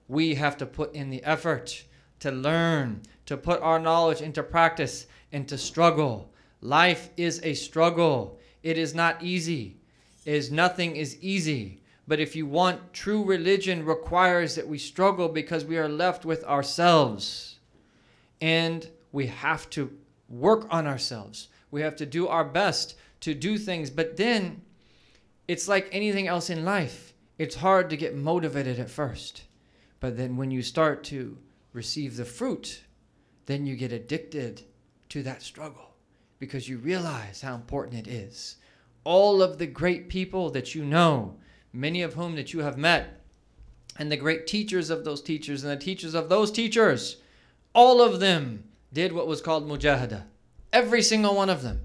We 0.08 0.36
have 0.36 0.58
to 0.58 0.66
put 0.66 0.96
in 0.96 1.10
the 1.10 1.24
effort 1.24 1.84
to 2.20 2.32
learn, 2.32 3.02
to 3.28 3.38
put 3.38 3.62
our 3.62 3.80
knowledge 3.80 4.22
into 4.22 4.42
practice, 4.42 5.06
and 5.32 5.48
to 5.48 5.58
struggle. 5.58 6.32
Life 6.62 7.10
is 7.18 7.40
a 7.44 7.54
struggle. 7.54 8.40
It 8.64 8.78
is 8.78 8.96
not 8.96 9.22
easy. 9.22 9.78
It 10.26 10.34
is 10.34 10.52
nothing 10.52 10.96
is 10.96 11.18
easy. 11.22 11.82
But 12.08 12.20
if 12.20 12.36
you 12.36 12.46
want 12.46 12.94
true 12.94 13.24
religion 13.24 13.86
requires 13.86 14.56
that 14.56 14.68
we 14.68 14.78
struggle 14.78 15.30
because 15.30 15.66
we 15.66 15.78
are 15.78 15.90
left 15.90 16.26
with 16.26 16.44
ourselves. 16.46 17.60
And 18.40 18.90
we 19.12 19.28
have 19.28 19.70
to 19.72 19.92
work 20.30 20.68
on 20.70 20.88
ourselves. 20.88 21.50
We 21.70 21.82
have 21.82 21.96
to 21.98 22.06
do 22.06 22.28
our 22.28 22.46
best 22.46 22.96
to 23.22 23.34
do 23.34 23.58
things. 23.58 23.90
But 23.90 24.16
then 24.16 24.62
it's 25.48 25.68
like 25.68 25.90
anything 25.92 26.28
else 26.28 26.50
in 26.50 26.64
life. 26.64 27.14
It's 27.38 27.56
hard 27.56 27.90
to 27.90 27.98
get 27.98 28.16
motivated 28.16 28.80
at 28.80 28.90
first. 28.90 29.44
But 30.00 30.18
then 30.18 30.38
when 30.38 30.52
you 30.52 30.62
start 30.62 31.04
to 31.06 31.38
receive 31.74 32.16
the 32.16 32.26
fruit, 32.26 32.84
then 33.48 33.66
you 33.66 33.76
get 33.76 33.92
addicted 33.92 34.62
to 35.10 35.24
that 35.24 35.42
struggle 35.42 35.96
because 36.38 36.70
you 36.70 36.78
realize 36.78 37.42
how 37.42 37.56
important 37.56 38.08
it 38.08 38.10
is. 38.10 38.58
All 39.04 39.42
of 39.42 39.58
the 39.58 39.66
great 39.66 40.10
people 40.10 40.52
that 40.52 40.76
you 40.76 40.86
know, 40.86 41.38
many 41.74 42.02
of 42.04 42.14
whom 42.14 42.36
that 42.36 42.54
you 42.54 42.60
have 42.60 42.78
met, 42.78 43.22
and 43.98 44.12
the 44.12 44.18
great 44.18 44.46
teachers 44.46 44.90
of 44.90 45.04
those 45.04 45.22
teachers 45.22 45.64
and 45.64 45.72
the 45.72 45.84
teachers 45.84 46.14
of 46.14 46.30
those 46.30 46.52
teachers, 46.52 47.18
all 47.74 48.02
of 48.02 48.20
them 48.20 48.66
did 48.94 49.12
what 49.12 49.28
was 49.28 49.42
called 49.42 49.68
mujahada. 49.68 50.26
Every 50.72 51.02
single 51.02 51.36
one 51.36 51.50
of 51.50 51.64
them. 51.64 51.82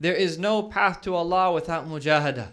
There 0.00 0.14
is 0.14 0.38
no 0.38 0.62
path 0.62 1.02
to 1.02 1.14
Allah 1.14 1.52
without 1.52 1.88
mujahada. 1.88 2.48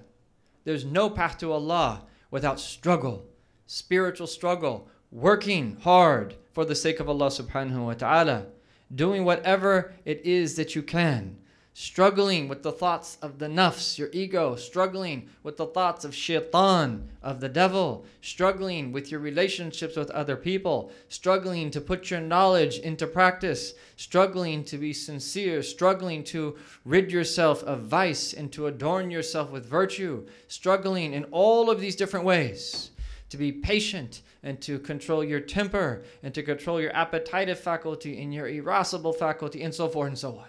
There's 0.64 0.86
no 0.86 1.10
path 1.10 1.38
to 1.40 1.52
Allah 1.52 2.04
without 2.30 2.60
struggle, 2.60 3.26
spiritual 3.66 4.28
struggle, 4.28 4.90
working 5.12 5.78
hard 5.82 6.36
for 6.54 6.64
the 6.64 6.76
sake 6.76 7.00
of 7.02 7.10
Allah 7.10 7.28
subhanahu 7.28 7.86
wa 7.86 7.94
ta'ala, 7.94 8.46
doing 8.94 9.26
whatever 9.26 9.94
it 10.06 10.26
is 10.26 10.56
that 10.56 10.74
you 10.74 10.82
can, 10.82 11.38
struggling 11.74 12.48
with 12.48 12.64
the 12.64 12.72
thoughts 12.72 13.18
of 13.22 13.38
the 13.38 13.48
nafs, 13.48 13.98
your 13.98 14.10
ego, 14.14 14.56
struggling 14.56 15.28
with 15.44 15.58
the 15.58 15.66
thoughts 15.66 16.06
of 16.06 16.16
shaitan, 16.16 17.10
of 17.22 17.42
the 17.42 17.50
devil, 17.50 18.06
struggling 18.22 18.94
with 18.94 19.12
your 19.12 19.20
relationships 19.20 19.98
with 19.98 20.10
other 20.12 20.38
people, 20.38 20.92
struggling 21.10 21.70
to 21.72 21.82
put 21.82 22.10
your 22.10 22.22
knowledge 22.22 22.80
into 22.80 23.06
practice, 23.06 23.74
struggling 23.98 24.64
to 24.64 24.78
be 24.78 24.94
sincere, 24.94 25.62
struggling 25.62 26.24
to 26.24 26.56
rid 26.86 27.12
yourself 27.12 27.64
of 27.64 27.82
vice 27.82 28.32
and 28.32 28.50
to 28.52 28.68
adorn 28.68 29.12
yourself 29.12 29.52
with 29.52 29.66
virtue, 29.66 30.26
struggling 30.48 31.14
in 31.14 31.26
all 31.32 31.70
of 31.70 31.82
these 31.82 31.98
different 31.98 32.26
ways 32.26 32.92
to 33.30 33.38
be 33.38 33.52
patient 33.52 34.22
and 34.43 34.61
to 34.63 34.79
control 34.79 35.25
your 35.25 35.41
temper 35.41 36.05
and 36.23 36.35
to 36.35 36.43
control 36.43 36.81
your 36.81 36.95
appetitive 36.95 37.59
faculty 37.59 38.23
and 38.23 38.33
your 38.33 38.49
irascible 38.49 39.13
faculty 39.13 39.63
and 39.63 39.75
so 39.75 39.89
forth 39.89 40.09
and 40.09 40.19
so 40.19 40.39
on. 40.39 40.49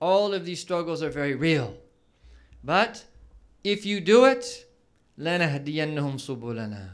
All 0.00 0.34
of 0.34 0.44
these 0.44 0.60
struggles 0.60 1.02
are 1.02 1.10
very 1.10 1.34
real. 1.34 1.76
But 2.62 3.04
if 3.64 3.86
you 3.86 4.00
do 4.00 4.24
it, 4.24 4.66
لَنَهْدِيَنَّهُمْ 5.18 6.14
سُبُلَنَا 6.14 6.88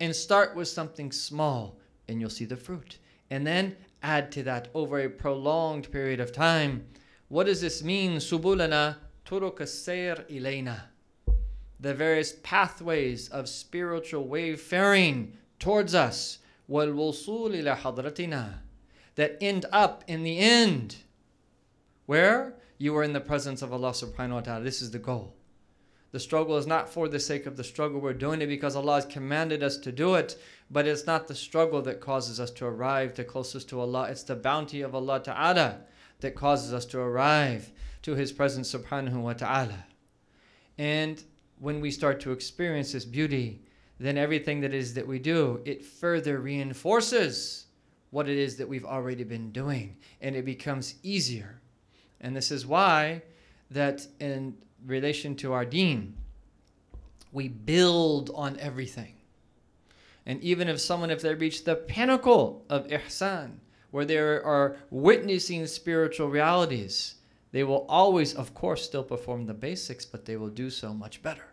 And 0.00 0.16
start 0.16 0.56
with 0.56 0.68
something 0.68 1.12
small 1.12 1.78
and 2.08 2.20
you'll 2.20 2.30
see 2.30 2.44
the 2.44 2.56
fruit. 2.56 2.98
And 3.30 3.46
then 3.46 3.76
add 4.02 4.32
to 4.32 4.42
that 4.44 4.68
over 4.74 5.00
a 5.00 5.08
prolonged 5.08 5.90
period 5.92 6.20
of 6.20 6.32
time. 6.32 6.86
What 7.28 7.46
does 7.46 7.60
this 7.60 7.82
mean? 7.84 8.16
Subulana 8.16 8.96
turuk 9.24 9.60
ilayna 9.60 10.80
the 11.85 11.93
various 11.93 12.33
pathways 12.43 13.29
of 13.29 13.47
spiritual 13.47 14.27
wayfaring 14.27 15.31
towards 15.59 15.93
us, 15.93 16.39
that 16.67 17.37
end 19.39 19.65
up 19.71 20.03
in 20.07 20.23
the 20.23 20.39
end 20.39 20.95
where 22.05 22.55
you 22.77 22.95
are 22.97 23.03
in 23.03 23.13
the 23.13 23.19
presence 23.19 23.61
of 23.61 23.71
Allah 23.71 23.91
subhanahu 23.91 24.33
wa 24.33 24.41
ta'ala. 24.41 24.63
This 24.63 24.81
is 24.81 24.91
the 24.91 24.99
goal. 24.99 25.35
The 26.11 26.19
struggle 26.19 26.57
is 26.57 26.65
not 26.65 26.89
for 26.89 27.07
the 27.07 27.19
sake 27.19 27.45
of 27.45 27.57
the 27.57 27.63
struggle. 27.63 27.99
We're 27.99 28.13
doing 28.13 28.41
it 28.41 28.47
because 28.47 28.75
Allah 28.75 28.95
has 28.95 29.05
commanded 29.05 29.63
us 29.63 29.77
to 29.77 29.91
do 29.91 30.15
it. 30.15 30.37
But 30.71 30.87
it's 30.87 31.05
not 31.05 31.27
the 31.27 31.35
struggle 31.35 31.81
that 31.83 32.01
causes 32.01 32.39
us 32.39 32.49
to 32.51 32.65
arrive 32.65 33.15
the 33.15 33.23
closest 33.23 33.69
to 33.69 33.79
Allah. 33.79 34.07
It's 34.09 34.23
the 34.23 34.35
bounty 34.35 34.81
of 34.81 34.95
Allah 34.95 35.21
Ta'ala 35.21 35.81
that 36.21 36.35
causes 36.35 36.73
us 36.73 36.85
to 36.85 36.99
arrive 36.99 37.71
to 38.03 38.15
His 38.15 38.31
presence 38.31 38.73
subhanahu 38.73 39.21
wa 39.21 39.33
ta'ala. 39.33 39.85
And 40.77 41.21
when 41.59 41.79
we 41.79 41.91
start 41.91 42.19
to 42.21 42.31
experience 42.31 42.91
this 42.91 43.05
beauty 43.05 43.61
then 43.99 44.17
everything 44.17 44.61
that 44.61 44.73
is 44.73 44.93
that 44.95 45.07
we 45.07 45.19
do, 45.19 45.61
it 45.65 45.85
further 45.85 46.39
reinforces 46.39 47.65
what 48.09 48.27
it 48.27 48.37
is 48.37 48.57
that 48.57 48.67
we've 48.67 48.85
already 48.85 49.23
been 49.23 49.51
doing 49.51 49.97
and 50.21 50.35
it 50.35 50.45
becomes 50.45 50.95
easier. 51.03 51.61
And 52.19 52.35
this 52.35 52.51
is 52.51 52.65
why 52.65 53.21
that 53.71 54.05
in 54.19 54.55
relation 54.85 55.35
to 55.37 55.53
our 55.53 55.65
deen, 55.65 56.15
we 57.31 57.47
build 57.47 58.31
on 58.33 58.57
everything. 58.59 59.13
And 60.25 60.41
even 60.41 60.67
if 60.67 60.79
someone, 60.79 61.11
if 61.11 61.21
they 61.21 61.35
reach 61.35 61.63
the 61.63 61.75
pinnacle 61.75 62.65
of 62.69 62.87
ihsan, 62.87 63.57
where 63.91 64.05
they 64.05 64.17
are 64.17 64.75
witnessing 64.89 65.67
spiritual 65.67 66.29
realities, 66.29 67.15
they 67.54 67.64
will 67.64 67.84
always, 67.88 68.34
of 68.34 68.54
course, 68.54 68.84
still 68.84 69.02
perform 69.02 69.46
the 69.46 69.54
basics, 69.54 70.04
but 70.04 70.24
they 70.24 70.36
will 70.36 70.48
do 70.48 70.70
so 70.70 70.94
much 70.94 71.22
better. 71.22 71.46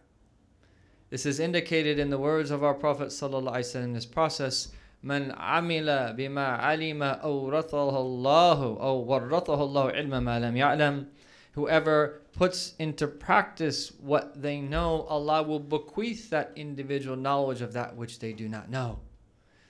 This 1.09 1.25
is 1.25 1.39
indicated 1.39 1.99
in 1.99 2.09
the 2.09 2.19
words 2.19 2.51
of 2.51 2.63
our 2.63 2.73
Prophet 2.73 3.07
ﷺ 3.09 3.75
in 3.83 3.93
this 3.93 4.05
process. 4.05 4.69
من 5.03 5.31
عمل 5.31 6.15
بما 6.17 6.57
علم 6.57 7.03
أورثه 7.03 7.97
الله 7.97 8.81
أو 8.81 9.05
ورثه 9.05 9.63
الله 9.63 9.91
علم 9.91 10.23
ما 10.23 10.39
لم 10.39 10.57
يعلم 10.57 11.05
Whoever 11.53 12.21
puts 12.33 12.75
into 12.77 13.07
practice 13.07 13.91
what 13.99 14.39
they 14.39 14.61
know, 14.61 15.07
Allah 15.09 15.41
will 15.41 15.59
bequeath 15.59 16.29
that 16.29 16.51
individual 16.55 17.15
knowledge 17.15 17.61
of 17.61 17.73
that 17.73 17.95
which 17.95 18.19
they 18.19 18.31
do 18.31 18.47
not 18.47 18.69
know. 18.69 18.99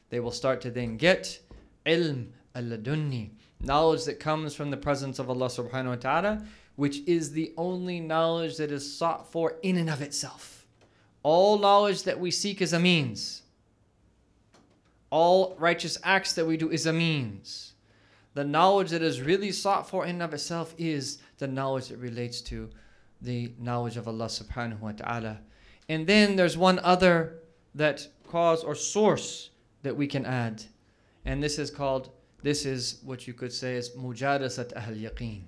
They 0.10 0.20
will 0.20 0.32
start 0.32 0.60
to 0.62 0.72
then 0.72 0.98
get 0.98 1.40
ilm 1.86 2.32
al-ladunni, 2.56 3.30
knowledge 3.63 4.05
that 4.05 4.21
comes 4.21 4.55
from 4.55 4.71
the 4.71 4.77
presence 4.77 5.19
of 5.19 5.31
Allah 5.31 5.47
subhanahu 5.47 5.89
wa 5.89 5.95
ta'ala, 5.97 6.47
which 6.77 7.01
is 7.07 7.33
the 7.33 7.53
only 7.57 8.01
knowledge 8.01 8.57
that 8.57 8.71
is 8.71 8.97
sought 8.97 9.31
for 9.31 9.57
in 9.63 9.77
and 9.77 9.91
of 9.91 10.03
itself. 10.03 10.67
All 11.23 11.59
knowledge 11.59 12.03
that 12.05 12.19
we 12.19 12.31
seek 12.31 12.61
is 12.61 12.73
a 12.73 12.81
means. 12.81 13.43
All 15.11 15.55
righteous 15.59 15.99
acts 16.03 16.33
that 16.35 16.47
we 16.47 16.57
do 16.57 16.71
is 16.71 16.87
a 16.87 16.93
means. 16.93 17.75
The 18.35 18.45
knowledge 18.45 18.91
that 18.91 19.03
is 19.03 19.21
really 19.21 19.53
sought 19.53 19.89
for 19.89 20.05
in 20.05 20.13
and 20.13 20.23
of 20.23 20.35
itself 20.35 20.75
is 20.79 21.19
the 21.39 21.47
knowledge 21.47 21.89
that 21.89 21.99
relates 21.99 22.41
to 22.43 22.71
the 23.21 23.53
knowledge 23.59 23.97
of 23.97 24.09
Allah 24.09 24.27
subhanahu 24.27 24.81
wa 24.81 24.93
ta'ala. 24.93 25.41
And 25.89 26.07
then 26.07 26.37
there's 26.37 26.57
one 26.57 26.79
other 26.79 27.41
that 27.75 28.09
cause 28.27 28.65
or 28.65 28.75
source 28.75 29.51
that 29.83 29.97
we 29.97 30.07
can 30.07 30.25
add. 30.25 30.63
And 31.25 31.43
this 31.43 31.59
is 31.59 31.71
called, 31.71 32.11
this 32.43 32.67
is 32.67 33.01
what 33.05 33.27
you 33.27 33.35
could 33.35 33.53
say 33.53 33.77
is 33.77 33.91
mujalasat 33.91 34.77
ahl 34.77 34.95
yaqeen. 34.95 35.43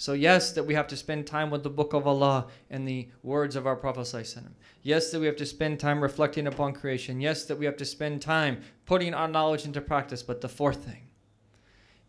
So, 0.00 0.12
yes, 0.12 0.52
that 0.52 0.62
we 0.62 0.74
have 0.74 0.86
to 0.88 0.96
spend 0.96 1.26
time 1.26 1.50
with 1.50 1.64
the 1.64 1.70
Book 1.70 1.92
of 1.92 2.06
Allah 2.06 2.46
and 2.70 2.86
the 2.86 3.08
words 3.24 3.56
of 3.56 3.66
our 3.66 3.74
Prophet. 3.74 4.14
Yes, 4.82 5.10
that 5.10 5.18
we 5.18 5.26
have 5.26 5.36
to 5.36 5.46
spend 5.46 5.80
time 5.80 6.00
reflecting 6.00 6.46
upon 6.46 6.72
creation. 6.72 7.20
Yes, 7.20 7.44
that 7.46 7.58
we 7.58 7.64
have 7.64 7.76
to 7.78 7.84
spend 7.84 8.22
time 8.22 8.60
putting 8.86 9.12
our 9.12 9.26
knowledge 9.26 9.64
into 9.64 9.80
practice. 9.80 10.22
But 10.22 10.40
the 10.40 10.48
fourth 10.48 10.84
thing 10.84 11.08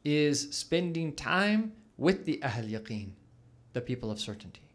is 0.03 0.55
spending 0.55 1.13
time 1.13 1.73
with 1.97 2.25
the 2.25 2.41
Ahl 2.43 2.63
Yaqeen, 2.63 3.13
the 3.73 3.81
people 3.81 4.11
of 4.11 4.19
certainty. 4.19 4.69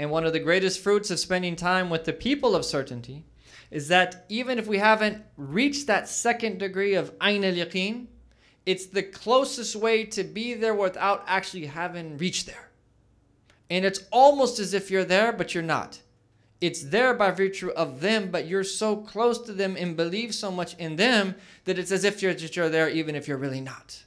And 0.00 0.10
one 0.10 0.26
of 0.26 0.32
the 0.32 0.40
greatest 0.40 0.80
fruits 0.80 1.12
of 1.12 1.20
spending 1.20 1.54
time 1.54 1.88
with 1.88 2.04
the 2.04 2.12
people 2.12 2.56
of 2.56 2.64
certainty 2.64 3.26
is 3.70 3.86
that 3.88 4.24
even 4.28 4.58
if 4.58 4.66
we 4.66 4.78
haven't 4.78 5.22
reached 5.36 5.86
that 5.86 6.08
second 6.08 6.58
degree 6.58 6.94
of 6.94 7.12
Ain 7.22 7.44
al 7.44 7.52
Yaqeen, 7.52 8.08
it's 8.66 8.86
the 8.86 9.02
closest 9.02 9.76
way 9.76 10.04
to 10.04 10.24
be 10.24 10.54
there 10.54 10.74
without 10.74 11.24
actually 11.26 11.66
having 11.66 12.16
reached 12.16 12.46
there. 12.46 12.70
And 13.70 13.84
it's 13.84 14.00
almost 14.10 14.58
as 14.58 14.74
if 14.74 14.90
you're 14.90 15.04
there, 15.04 15.32
but 15.32 15.54
you're 15.54 15.62
not. 15.62 16.00
It's 16.60 16.82
there 16.82 17.12
by 17.12 17.30
virtue 17.30 17.70
of 17.70 18.00
them, 18.00 18.30
but 18.30 18.46
you're 18.46 18.64
so 18.64 18.96
close 18.96 19.38
to 19.42 19.52
them 19.52 19.76
and 19.78 19.96
believe 19.96 20.34
so 20.34 20.50
much 20.50 20.74
in 20.78 20.96
them 20.96 21.34
that 21.64 21.78
it's 21.78 21.92
as 21.92 22.04
if 22.04 22.22
you're 22.22 22.34
just 22.34 22.56
you're 22.56 22.70
there, 22.70 22.88
even 22.88 23.14
if 23.14 23.28
you're 23.28 23.36
really 23.36 23.60
not. 23.60 24.04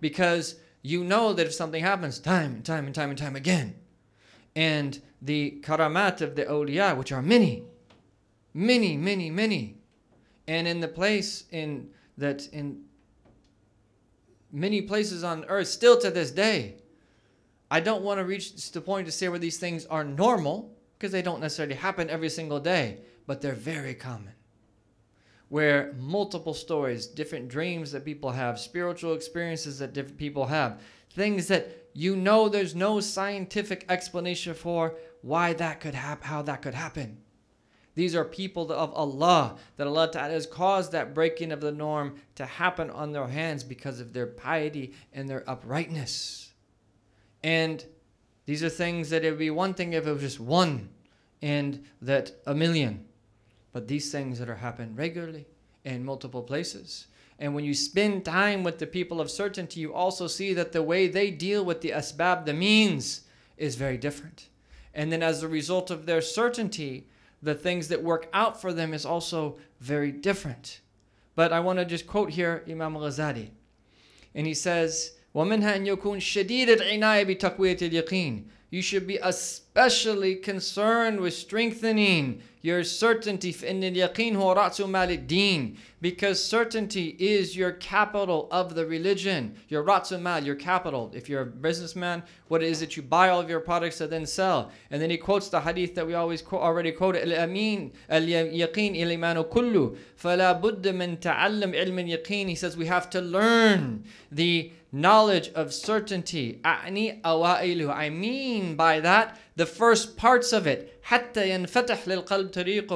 Because 0.00 0.56
you 0.82 1.04
know 1.04 1.32
that 1.32 1.46
if 1.46 1.54
something 1.54 1.82
happens 1.82 2.18
time 2.18 2.54
and 2.54 2.64
time 2.64 2.86
and 2.86 2.94
time 2.94 3.10
and 3.10 3.18
time 3.18 3.36
again, 3.36 3.76
and 4.56 5.00
the 5.22 5.60
karamat 5.62 6.20
of 6.20 6.36
the 6.36 6.44
awliya, 6.44 6.96
which 6.96 7.12
are 7.12 7.22
many, 7.22 7.64
many, 8.52 8.96
many, 8.96 9.30
many, 9.30 9.78
and 10.46 10.66
in 10.66 10.80
the 10.80 10.88
place 10.88 11.44
in 11.50 11.88
that 12.18 12.46
in 12.48 12.84
many 14.54 14.80
places 14.80 15.24
on 15.24 15.44
earth 15.46 15.68
still 15.68 16.00
to 16.00 16.10
this 16.10 16.30
day. 16.30 16.76
I 17.70 17.80
don't 17.80 18.04
want 18.04 18.20
to 18.20 18.24
reach 18.24 18.70
the 18.70 18.80
point 18.80 19.06
to 19.06 19.12
say 19.12 19.28
where 19.28 19.38
these 19.38 19.58
things 19.58 19.84
are 19.86 20.04
normal 20.04 20.72
because 20.96 21.10
they 21.10 21.22
don't 21.22 21.40
necessarily 21.40 21.74
happen 21.74 22.08
every 22.08 22.28
single 22.28 22.60
day, 22.60 22.98
but 23.26 23.40
they're 23.40 23.52
very 23.52 23.94
common. 23.94 24.32
Where 25.48 25.92
multiple 25.98 26.54
stories, 26.54 27.06
different 27.06 27.48
dreams 27.48 27.90
that 27.92 28.04
people 28.04 28.30
have, 28.30 28.60
spiritual 28.60 29.14
experiences 29.14 29.80
that 29.80 29.92
different 29.92 30.18
people 30.18 30.46
have, 30.46 30.80
things 31.10 31.48
that 31.48 31.88
you 31.92 32.16
know 32.16 32.48
there's 32.48 32.74
no 32.74 33.00
scientific 33.00 33.84
explanation 33.88 34.54
for 34.54 34.94
why 35.22 35.52
that 35.54 35.80
could 35.80 35.94
happen, 35.94 36.26
how 36.26 36.42
that 36.42 36.62
could 36.62 36.74
happen. 36.74 37.18
These 37.94 38.14
are 38.14 38.24
people 38.24 38.72
of 38.72 38.92
Allah 38.92 39.56
that 39.76 39.86
Allah 39.86 40.10
Ta'ala 40.10 40.32
has 40.32 40.46
caused 40.46 40.92
that 40.92 41.14
breaking 41.14 41.52
of 41.52 41.60
the 41.60 41.72
norm 41.72 42.16
to 42.34 42.44
happen 42.44 42.90
on 42.90 43.12
their 43.12 43.28
hands 43.28 43.62
because 43.62 44.00
of 44.00 44.12
their 44.12 44.26
piety 44.26 44.94
and 45.12 45.28
their 45.28 45.48
uprightness. 45.48 46.52
And 47.42 47.84
these 48.46 48.64
are 48.64 48.68
things 48.68 49.10
that 49.10 49.24
it 49.24 49.30
would 49.30 49.38
be 49.38 49.50
one 49.50 49.74
thing 49.74 49.92
if 49.92 50.06
it 50.06 50.12
was 50.12 50.22
just 50.22 50.40
one 50.40 50.88
and 51.40 51.84
that 52.02 52.32
a 52.46 52.54
million. 52.54 53.04
But 53.72 53.86
these 53.86 54.10
things 54.10 54.38
that 54.38 54.48
are 54.48 54.56
happening 54.56 54.96
regularly 54.96 55.46
in 55.84 56.04
multiple 56.04 56.42
places. 56.42 57.06
And 57.38 57.54
when 57.54 57.64
you 57.64 57.74
spend 57.74 58.24
time 58.24 58.62
with 58.62 58.78
the 58.78 58.86
people 58.86 59.20
of 59.20 59.30
certainty, 59.30 59.80
you 59.80 59.92
also 59.92 60.26
see 60.26 60.52
that 60.54 60.72
the 60.72 60.82
way 60.82 61.08
they 61.08 61.30
deal 61.30 61.64
with 61.64 61.80
the 61.80 61.90
asbab, 61.90 62.44
the 62.44 62.54
means, 62.54 63.22
is 63.56 63.74
very 63.74 63.98
different. 63.98 64.48
And 64.94 65.12
then 65.12 65.22
as 65.22 65.42
a 65.42 65.48
result 65.48 65.90
of 65.90 66.06
their 66.06 66.22
certainty, 66.22 67.08
the 67.43 67.55
things 67.55 67.87
that 67.87 68.03
work 68.03 68.29
out 68.33 68.61
for 68.61 68.73
them 68.73 68.93
is 68.93 69.05
also 69.05 69.57
very 69.79 70.11
different. 70.11 70.81
But 71.35 71.53
I 71.53 71.59
want 71.59 71.79
to 71.79 71.85
just 71.85 72.07
quote 72.07 72.31
here 72.31 72.63
Imam 72.69 72.95
Ghazali. 72.95 73.49
And 74.35 74.45
he 74.45 74.53
says, 74.53 75.13
ومنها 75.33 75.75
أن 75.75 75.85
يكون 75.85 76.19
شديد 76.19 76.69
العناية 76.69 77.23
بتقوية 77.23 77.77
اليقين 77.81 78.47
you 78.73 78.81
should 78.81 79.07
be 79.07 79.17
especially 79.17 80.35
concerned 80.35 81.19
with 81.19 81.33
strengthening 81.33 82.41
your 82.61 82.83
certainty 82.83 83.55
because 86.01 86.43
certainty 86.43 87.15
is 87.17 87.55
your 87.55 87.71
capital 87.71 88.49
of 88.51 88.75
the 88.75 88.85
religion 88.85 89.55
your 89.69 89.83
mal 90.19 90.43
your 90.43 90.55
capital 90.55 91.09
if 91.13 91.29
you're 91.29 91.43
a 91.43 91.45
businessman 91.45 92.21
what 92.49 92.61
is 92.61 92.81
it 92.81 92.97
you 92.97 93.01
buy 93.01 93.29
all 93.29 93.39
of 93.39 93.49
your 93.49 93.61
products 93.61 94.01
and 94.01 94.11
then 94.11 94.25
sell 94.25 94.69
and 94.91 95.01
then 95.01 95.09
he 95.09 95.15
quotes 95.15 95.47
the 95.47 95.61
hadith 95.61 95.95
that 95.95 96.05
we 96.05 96.13
always 96.13 96.41
quote, 96.41 96.61
already 96.61 96.91
quoted 96.91 97.25
الأمين 97.25 97.91
اليقين 98.11 98.95
الإيمان 98.95 99.43
كله 99.43 99.95
فلا 100.17 100.51
بد 100.61 100.87
من 100.87 101.17
تعلم 101.19 101.73
علم 101.73 101.99
اليقين 101.99 102.49
he 102.49 102.55
says 102.55 102.75
we 102.75 102.87
have 102.87 103.09
to 103.09 103.21
learn 103.21 104.03
the 104.31 104.69
knowledge 104.93 105.49
of 105.53 105.73
certainty. 105.73 106.59
I 106.63 106.89
mean 108.09 108.75
by 108.75 108.99
that 108.99 109.39
the 109.55 109.65
first 109.65 110.17
parts 110.17 110.53
of 110.53 110.67
it. 110.67 111.01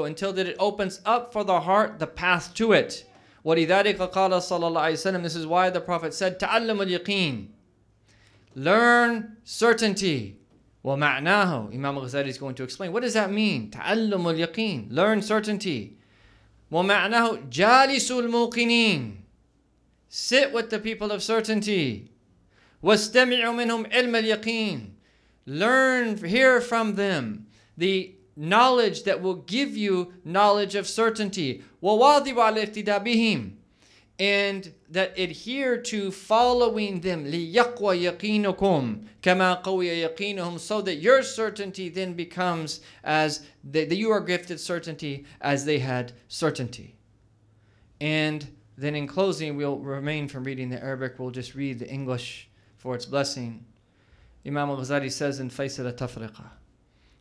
until 0.05 0.33
that 0.33 0.47
it 0.47 0.55
opens 0.59 1.01
up 1.05 1.33
for 1.33 1.43
the 1.43 1.61
heart 1.61 1.99
the 1.99 2.07
path 2.07 2.53
to 2.55 2.73
it. 2.73 3.05
This 3.45 5.35
is 5.35 5.47
why 5.47 5.69
the 5.69 5.81
Prophet 5.81 6.13
said 6.13 6.39
Learn 8.55 9.37
certainty. 9.43 10.39
ومعناه 10.83 11.73
Imam 11.73 11.95
Ghazali 11.95 12.27
is 12.27 12.37
going 12.37 12.55
to 12.55 12.63
explain 12.63 12.91
what 12.91 13.03
does 13.03 13.13
that 13.13 13.31
mean 13.31 13.71
تعلم 13.71 14.27
اليقين 14.27 14.89
learn 14.91 15.21
certainty 15.21 15.97
ومعناه 16.71 17.49
جالس 17.49 18.11
الموقنين 18.11 19.16
Sit 20.09 20.53
with 20.53 20.69
the 20.69 20.79
people 20.79 21.11
of 21.11 21.23
certainty. 21.23 22.11
وَاسْتَمِعُوا 22.83 23.55
مِنْهُمْ 23.55 23.91
عِلْمَ 23.91 24.43
الْيَقِينِ 24.43 24.89
Learn, 25.45 26.17
hear 26.17 26.61
from 26.61 26.95
them 26.95 27.47
the 27.77 28.15
knowledge 28.35 29.03
that 29.03 29.21
will 29.21 29.35
give 29.35 29.75
you 29.75 30.13
knowledge 30.23 30.75
of 30.75 30.87
certainty. 30.87 31.63
وَوَاظِبُ 31.81 32.35
عَلَى 32.35 32.67
الْإِقْتِدَاءِ 32.67 33.05
بِهِمْ 33.05 33.53
and 34.19 34.73
that 34.89 35.17
adhere 35.17 35.77
to 35.77 36.11
following 36.11 37.01
them 37.01 37.25
لِيَقْوَ 37.25 38.17
يَقِينُكُمْ 38.17 39.05
كَمَا 39.21 39.63
قَوِيَ 39.63 40.07
يَقِينُهُم 40.07 40.59
so 40.59 40.81
that 40.81 40.95
your 40.95 41.23
certainty 41.23 41.89
then 41.89 42.13
becomes 42.13 42.81
as 43.03 43.45
they, 43.63 43.85
that 43.85 43.95
you 43.95 44.11
are 44.11 44.21
gifted 44.21 44.59
certainty 44.59 45.25
as 45.41 45.65
they 45.65 45.79
had 45.79 46.11
certainty. 46.27 46.95
And 47.99 48.47
then 48.78 48.94
in 48.94 49.08
closing, 49.08 49.56
we'll 49.56 49.78
remain 49.78 50.28
from 50.28 50.44
reading 50.44 50.70
the 50.70 50.80
Arabic. 50.80 51.18
We'll 51.18 51.32
just 51.32 51.56
read 51.56 51.80
the 51.80 51.90
English 51.90 52.48
for 52.76 52.94
its 52.94 53.06
blessing. 53.06 53.66
Imam 54.46 54.70
al-Ghazali 54.70 55.10
says 55.10 55.40
in 55.40 55.50
Faisal 55.50 55.86
al-Tafriqa, 55.86 56.48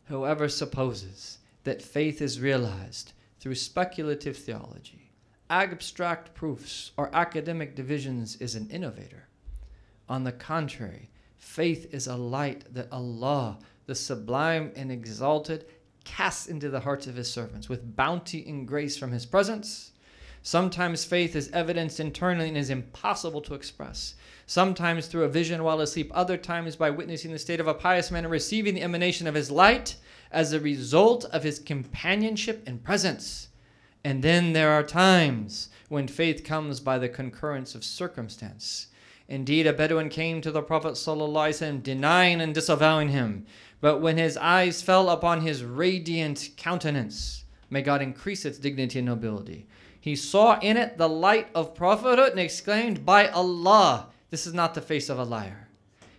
whoever 0.04 0.48
supposes 0.48 1.38
that 1.64 1.82
faith 1.82 2.22
is 2.22 2.40
realized 2.40 3.12
through 3.40 3.56
speculative 3.56 4.36
theology, 4.36 5.10
abstract 5.50 6.32
proofs 6.32 6.92
or 6.96 7.10
academic 7.12 7.74
divisions 7.74 8.36
is 8.36 8.54
an 8.54 8.70
innovator. 8.70 9.26
On 10.08 10.22
the 10.22 10.32
contrary, 10.32 11.10
faith 11.38 11.92
is 11.92 12.06
a 12.06 12.16
light 12.16 12.72
that 12.72 12.92
Allah, 12.92 13.58
the 13.86 13.96
sublime 13.96 14.70
and 14.76 14.92
exalted, 14.92 15.66
casts 16.04 16.46
into 16.46 16.70
the 16.70 16.80
hearts 16.80 17.08
of 17.08 17.16
his 17.16 17.30
servants 17.30 17.68
with 17.68 17.96
bounty 17.96 18.48
and 18.48 18.66
grace 18.66 18.96
from 18.96 19.10
his 19.10 19.26
presence. 19.26 19.90
Sometimes 20.42 21.04
faith 21.04 21.34
is 21.36 21.50
evidenced 21.50 22.00
internally 22.00 22.48
and 22.48 22.56
is 22.56 22.70
impossible 22.70 23.40
to 23.42 23.54
express. 23.54 24.14
Sometimes 24.46 25.06
through 25.06 25.24
a 25.24 25.28
vision 25.28 25.62
while 25.62 25.80
asleep, 25.80 26.10
other 26.14 26.36
times 26.36 26.76
by 26.76 26.90
witnessing 26.90 27.32
the 27.32 27.38
state 27.38 27.60
of 27.60 27.66
a 27.66 27.74
pious 27.74 28.10
man 28.10 28.24
and 28.24 28.32
receiving 28.32 28.74
the 28.74 28.82
emanation 28.82 29.26
of 29.26 29.34
his 29.34 29.50
light 29.50 29.96
as 30.30 30.52
a 30.52 30.60
result 30.60 31.24
of 31.26 31.42
his 31.42 31.58
companionship 31.58 32.62
and 32.66 32.82
presence. 32.82 33.48
And 34.04 34.22
then 34.22 34.52
there 34.52 34.70
are 34.70 34.82
times 34.82 35.68
when 35.88 36.08
faith 36.08 36.44
comes 36.44 36.80
by 36.80 36.98
the 36.98 37.08
concurrence 37.08 37.74
of 37.74 37.84
circumstance. 37.84 38.86
Indeed, 39.28 39.66
a 39.66 39.74
Bedouin 39.74 40.08
came 40.08 40.40
to 40.40 40.50
the 40.50 40.62
Prophet 40.62 40.94
ﷺ 40.94 41.82
denying 41.82 42.40
and 42.40 42.54
disavowing 42.54 43.10
him. 43.10 43.44
But 43.80 44.00
when 44.00 44.16
his 44.16 44.38
eyes 44.38 44.80
fell 44.80 45.10
upon 45.10 45.42
his 45.42 45.62
radiant 45.62 46.50
countenance, 46.56 47.44
may 47.68 47.82
God 47.82 48.00
increase 48.00 48.46
its 48.46 48.58
dignity 48.58 48.98
and 49.00 49.06
nobility, 49.06 49.66
he 49.99 50.15
saw 50.15 50.59
in 50.59 50.77
it 50.77 50.97
the 50.97 51.09
light 51.09 51.47
of 51.55 51.75
prophethood 51.75 52.31
and 52.31 52.39
exclaimed, 52.39 53.05
By 53.05 53.27
Allah, 53.29 54.07
this 54.29 54.45
is 54.45 54.53
not 54.53 54.73
the 54.73 54.81
face 54.81 55.09
of 55.09 55.19
a 55.19 55.23
liar. 55.23 55.67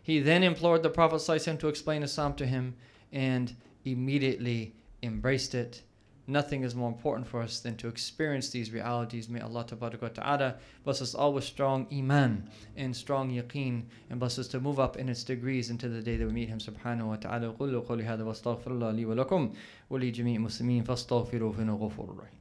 He 0.03 0.21
then 0.21 0.43
implored 0.43 0.83
the 0.83 0.91
Prophet 0.91 1.17
ﷺ 1.17 1.59
to 1.61 1.69
explain 1.69 2.03
Islam 2.03 2.35
to 2.35 2.47
him 2.47 2.77
and 3.13 3.55
immediately 3.85 4.75
embraced 5.03 5.55
it 5.55 5.83
Nothing 6.27 6.63
is 6.63 6.75
more 6.75 6.89
important 6.89 7.27
for 7.29 7.43
us 7.43 7.61
than 7.61 7.77
to 7.77 7.89
experience 7.89 8.49
these 8.49 8.73
realities. 8.73 9.29
May 9.29 9.41
Allah 9.41 9.67
ta'ala 9.67 10.55
bless 10.83 11.03
us 11.03 11.15
all 11.15 11.35
with 11.35 11.45
strong 11.45 11.87
iman 11.93 12.49
and 12.79 12.97
strong 12.97 13.31
yaqeen 13.31 13.83
and 14.09 14.19
bless 14.19 14.39
us 14.39 14.49
to 14.49 14.61
move 14.61 14.81
up 14.81 14.97
in 14.97 15.11
its 15.11 15.23
degrees 15.23 15.69
into 15.69 15.91
the 15.91 16.01
day 16.01 16.17
that 16.17 16.27
we 16.27 16.33
meet 16.33 16.49
Him 16.49 16.61
subhanahu 16.61 17.09
wa 17.09 17.17
ta'ala. 17.17 17.53
قُلُّ 17.53 17.87
قَوْلِ 17.87 18.03
هَذَا 18.03 18.25
وَاسْتَغْفِرُ 18.25 18.69
اللَّهِ 18.69 18.95
لِي 18.95 19.05
وَلَكُمْ 19.05 19.55
وَلِجَمِيعِ 19.91 20.37
الْمُسْلِمِينَ 20.37 20.85
فَاسْتَغْفِرُوهُ 20.85 21.53
فَإِنَّهُ 21.53 21.77
غَفُورٌ 21.77 22.17
رَحِيمٌ 22.17 22.38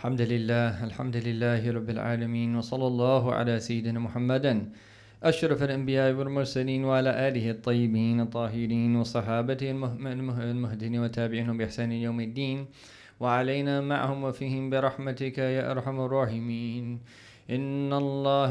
الحمد 0.00 0.32
لله 0.32 0.84
الحمد 0.88 1.16
لله 1.28 1.60
رب 1.60 1.88
العالمين 1.90 2.56
وصلى 2.56 2.86
الله 2.86 3.22
على 3.36 3.60
سيدنا 3.60 4.00
محمد 4.00 4.72
أشرف 5.20 5.60
الأنبياء 5.60 6.16
والمرسلين 6.16 6.88
وعلى 6.88 7.28
آله 7.28 7.60
الطيبين 7.60 8.20
الطاهرين 8.20 8.96
وصحابته 8.96 9.70
المهدين 10.56 10.94
وتابعينهم 11.04 11.56
بإحسان 11.60 11.92
يوم 11.92 12.16
الدين 12.20 12.58
وعلينا 13.20 13.84
معهم 13.84 14.24
وفيهم 14.24 14.72
برحمتك 14.72 15.38
يا 15.38 15.68
أرحم 15.68 15.96
الراحمين. 16.00 16.84
إن 17.52 17.92
الله 17.92 18.48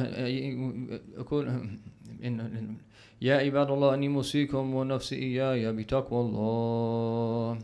أقول 1.18 1.44
إن 2.26 2.34
يا 3.26 3.36
عباد 3.42 3.70
الله 3.74 3.90
أني 3.98 4.08
موصيكم 4.14 4.64
ونفسي 4.78 5.16
إياي 5.18 5.66
بتقوى 5.74 6.22
الله. 6.22 7.58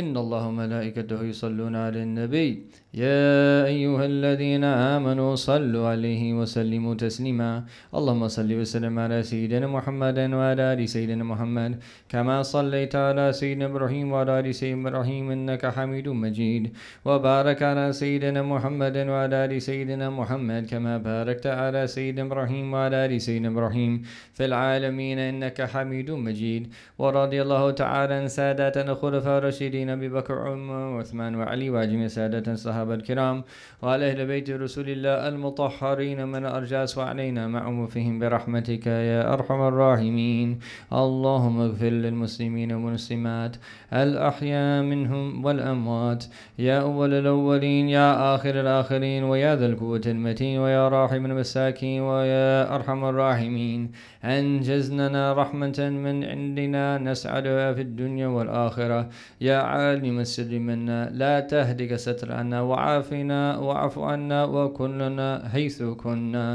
إن 0.00 0.16
الله 0.16 0.42
وملائكته 0.48 1.20
يصلون 1.24 1.76
على 1.76 2.08
النبي. 2.08 2.80
يا 2.92 3.64
أيها 3.64 4.04
الذين 4.04 4.64
آمنوا 4.64 5.32
صلوا 5.34 5.88
عليه 5.96 6.36
وسلموا 6.36 6.94
تسليما. 6.94 7.64
اللهم 7.88 8.28
صل 8.28 8.52
وسلم 8.52 8.98
على 8.98 9.22
سيدنا 9.24 9.66
محمد 9.66 10.18
وعلى 10.18 10.62
آل 10.76 10.88
سيدنا 10.88 11.24
محمد. 11.24 11.80
كما 12.12 12.42
صليت 12.44 12.92
على 12.96 13.32
سيدنا 13.32 13.72
إبراهيم 13.72 14.12
وعلى 14.12 14.40
آل 14.40 14.54
سيدنا 14.54 14.88
إبراهيم 14.92 15.30
إنك 15.30 15.66
حميد 15.72 16.08
مجيد. 16.08 16.76
وبارك 17.08 17.62
على 17.62 17.92
سيدنا 17.92 18.42
محمد 18.42 18.96
وعلى 19.08 19.36
آل 19.44 19.62
سيدنا 19.62 20.10
محمد 20.10 20.68
كما 20.68 20.98
باركت 21.00 21.46
على 21.46 21.86
سيدنا 21.88 22.28
إبراهيم 22.28 22.72
وعلى 22.76 22.96
آل 23.08 23.20
سيدنا 23.20 23.48
إبراهيم. 23.48 24.02
في 24.36 24.44
العالمين 24.44 25.18
إنك 25.18 25.62
حميد 25.64 26.10
مجيد. 26.10 26.68
ورضي 27.00 27.42
الله 27.42 27.70
تعالى 27.70 28.14
عن 28.14 28.28
ساداتنا 28.28 28.92
الخلفاء 28.92 29.38
الراشدين 29.38 29.90
أبي 29.96 30.08
بكر 30.12 30.36
وعمر 30.38 31.00
وعثمان 31.00 31.32
وعلي 31.40 31.70
وجميع 31.72 32.12
سادة 32.12 32.52
الصحابة. 32.52 32.81
الصحابة 32.82 32.94
الكرام. 32.94 33.44
وعلى 33.82 34.10
أهل 34.10 34.26
بيت 34.26 34.50
رسول 34.50 34.88
الله 34.88 35.28
المطهرين 35.28 36.26
من 36.26 36.46
الأرجاس 36.46 36.98
وعلينا 36.98 37.46
معهم 37.48 37.86
فيهم 37.86 38.18
برحمتك 38.18 38.86
يا 38.86 39.32
أرحم 39.34 39.60
الراحمين. 39.70 40.58
اللهم 40.92 41.60
اغفر 41.60 41.92
للمسلمين 42.04 42.72
والمسلمات 42.72 43.56
الأحياء 43.92 44.82
منهم 44.82 45.44
والأموات. 45.44 46.24
يا 46.58 46.80
أول 46.80 47.14
الأولين 47.14 47.88
يا 47.88 48.34
آخر 48.34 48.60
الآخرين 48.60 49.24
ويا 49.24 49.56
ذا 49.56 49.66
القوة 49.66 50.02
المتين 50.06 50.58
ويا 50.58 50.88
راحم 50.88 51.26
المساكين 51.26 52.00
ويا 52.02 52.74
أرحم 52.74 53.04
الراحمين. 53.04 53.90
أنجزنا 54.24 55.32
رحمة 55.32 55.78
من 55.78 56.24
عندنا 56.24 56.98
نسعدها 56.98 57.72
في 57.74 57.82
الدنيا 57.82 58.26
والآخرة. 58.26 59.08
يا 59.40 59.56
عالم 59.56 60.20
السر 60.20 60.58
منا 60.58 61.10
لا 61.12 61.40
تهدك 61.40 61.96
ستر 61.96 62.32
عنا 62.32 62.60
وعافنا 62.72 63.40
واعف 63.66 63.94
عنا 63.98 64.40
وكلنا 64.44 65.28
حيث 65.52 65.78
كنا. 66.02 66.46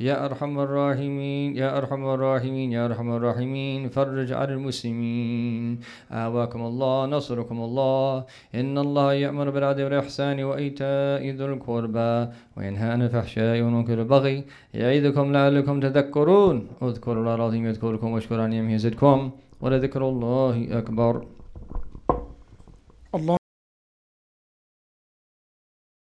يا 0.00 0.16
أرحم 0.26 0.54
الراحمين 0.66 1.48
يا 1.62 1.68
أرحم 1.78 2.02
الراحمين 2.14 2.68
يا 2.76 2.82
أرحم 2.86 3.08
الراحمين 3.18 3.80
فرج 3.96 4.30
على 4.32 4.52
المسلمين. 4.58 5.80
آواكم 6.26 6.60
الله 6.70 6.96
نصركم 7.06 7.58
الله. 7.66 8.24
إن 8.60 8.74
الله 8.78 9.08
يأمر 9.24 9.46
بالعدل 9.54 9.82
والإحسان 9.84 10.38
وإيتاء 10.48 11.22
ذي 11.38 11.44
القربى 11.52 12.14
وينهى 12.56 12.88
عن 12.94 13.00
الفحشاء 13.02 13.56
والمنكر 13.62 13.98
والبغي 13.98 14.36
يعظكم 14.74 15.26
لعلكم 15.36 15.74
تذكرون. 15.86 16.56
اذكروا 16.82 17.20
الله 17.22 17.34
العظيم 17.34 17.62
يذكركم 17.66 18.08
واشكروا 18.14 18.42
عن 18.46 18.52
يمه 18.52 18.72
يزدكم 18.74 19.18
ولذكر 19.62 20.02
الله 20.08 20.56
أكبر. 20.80 21.14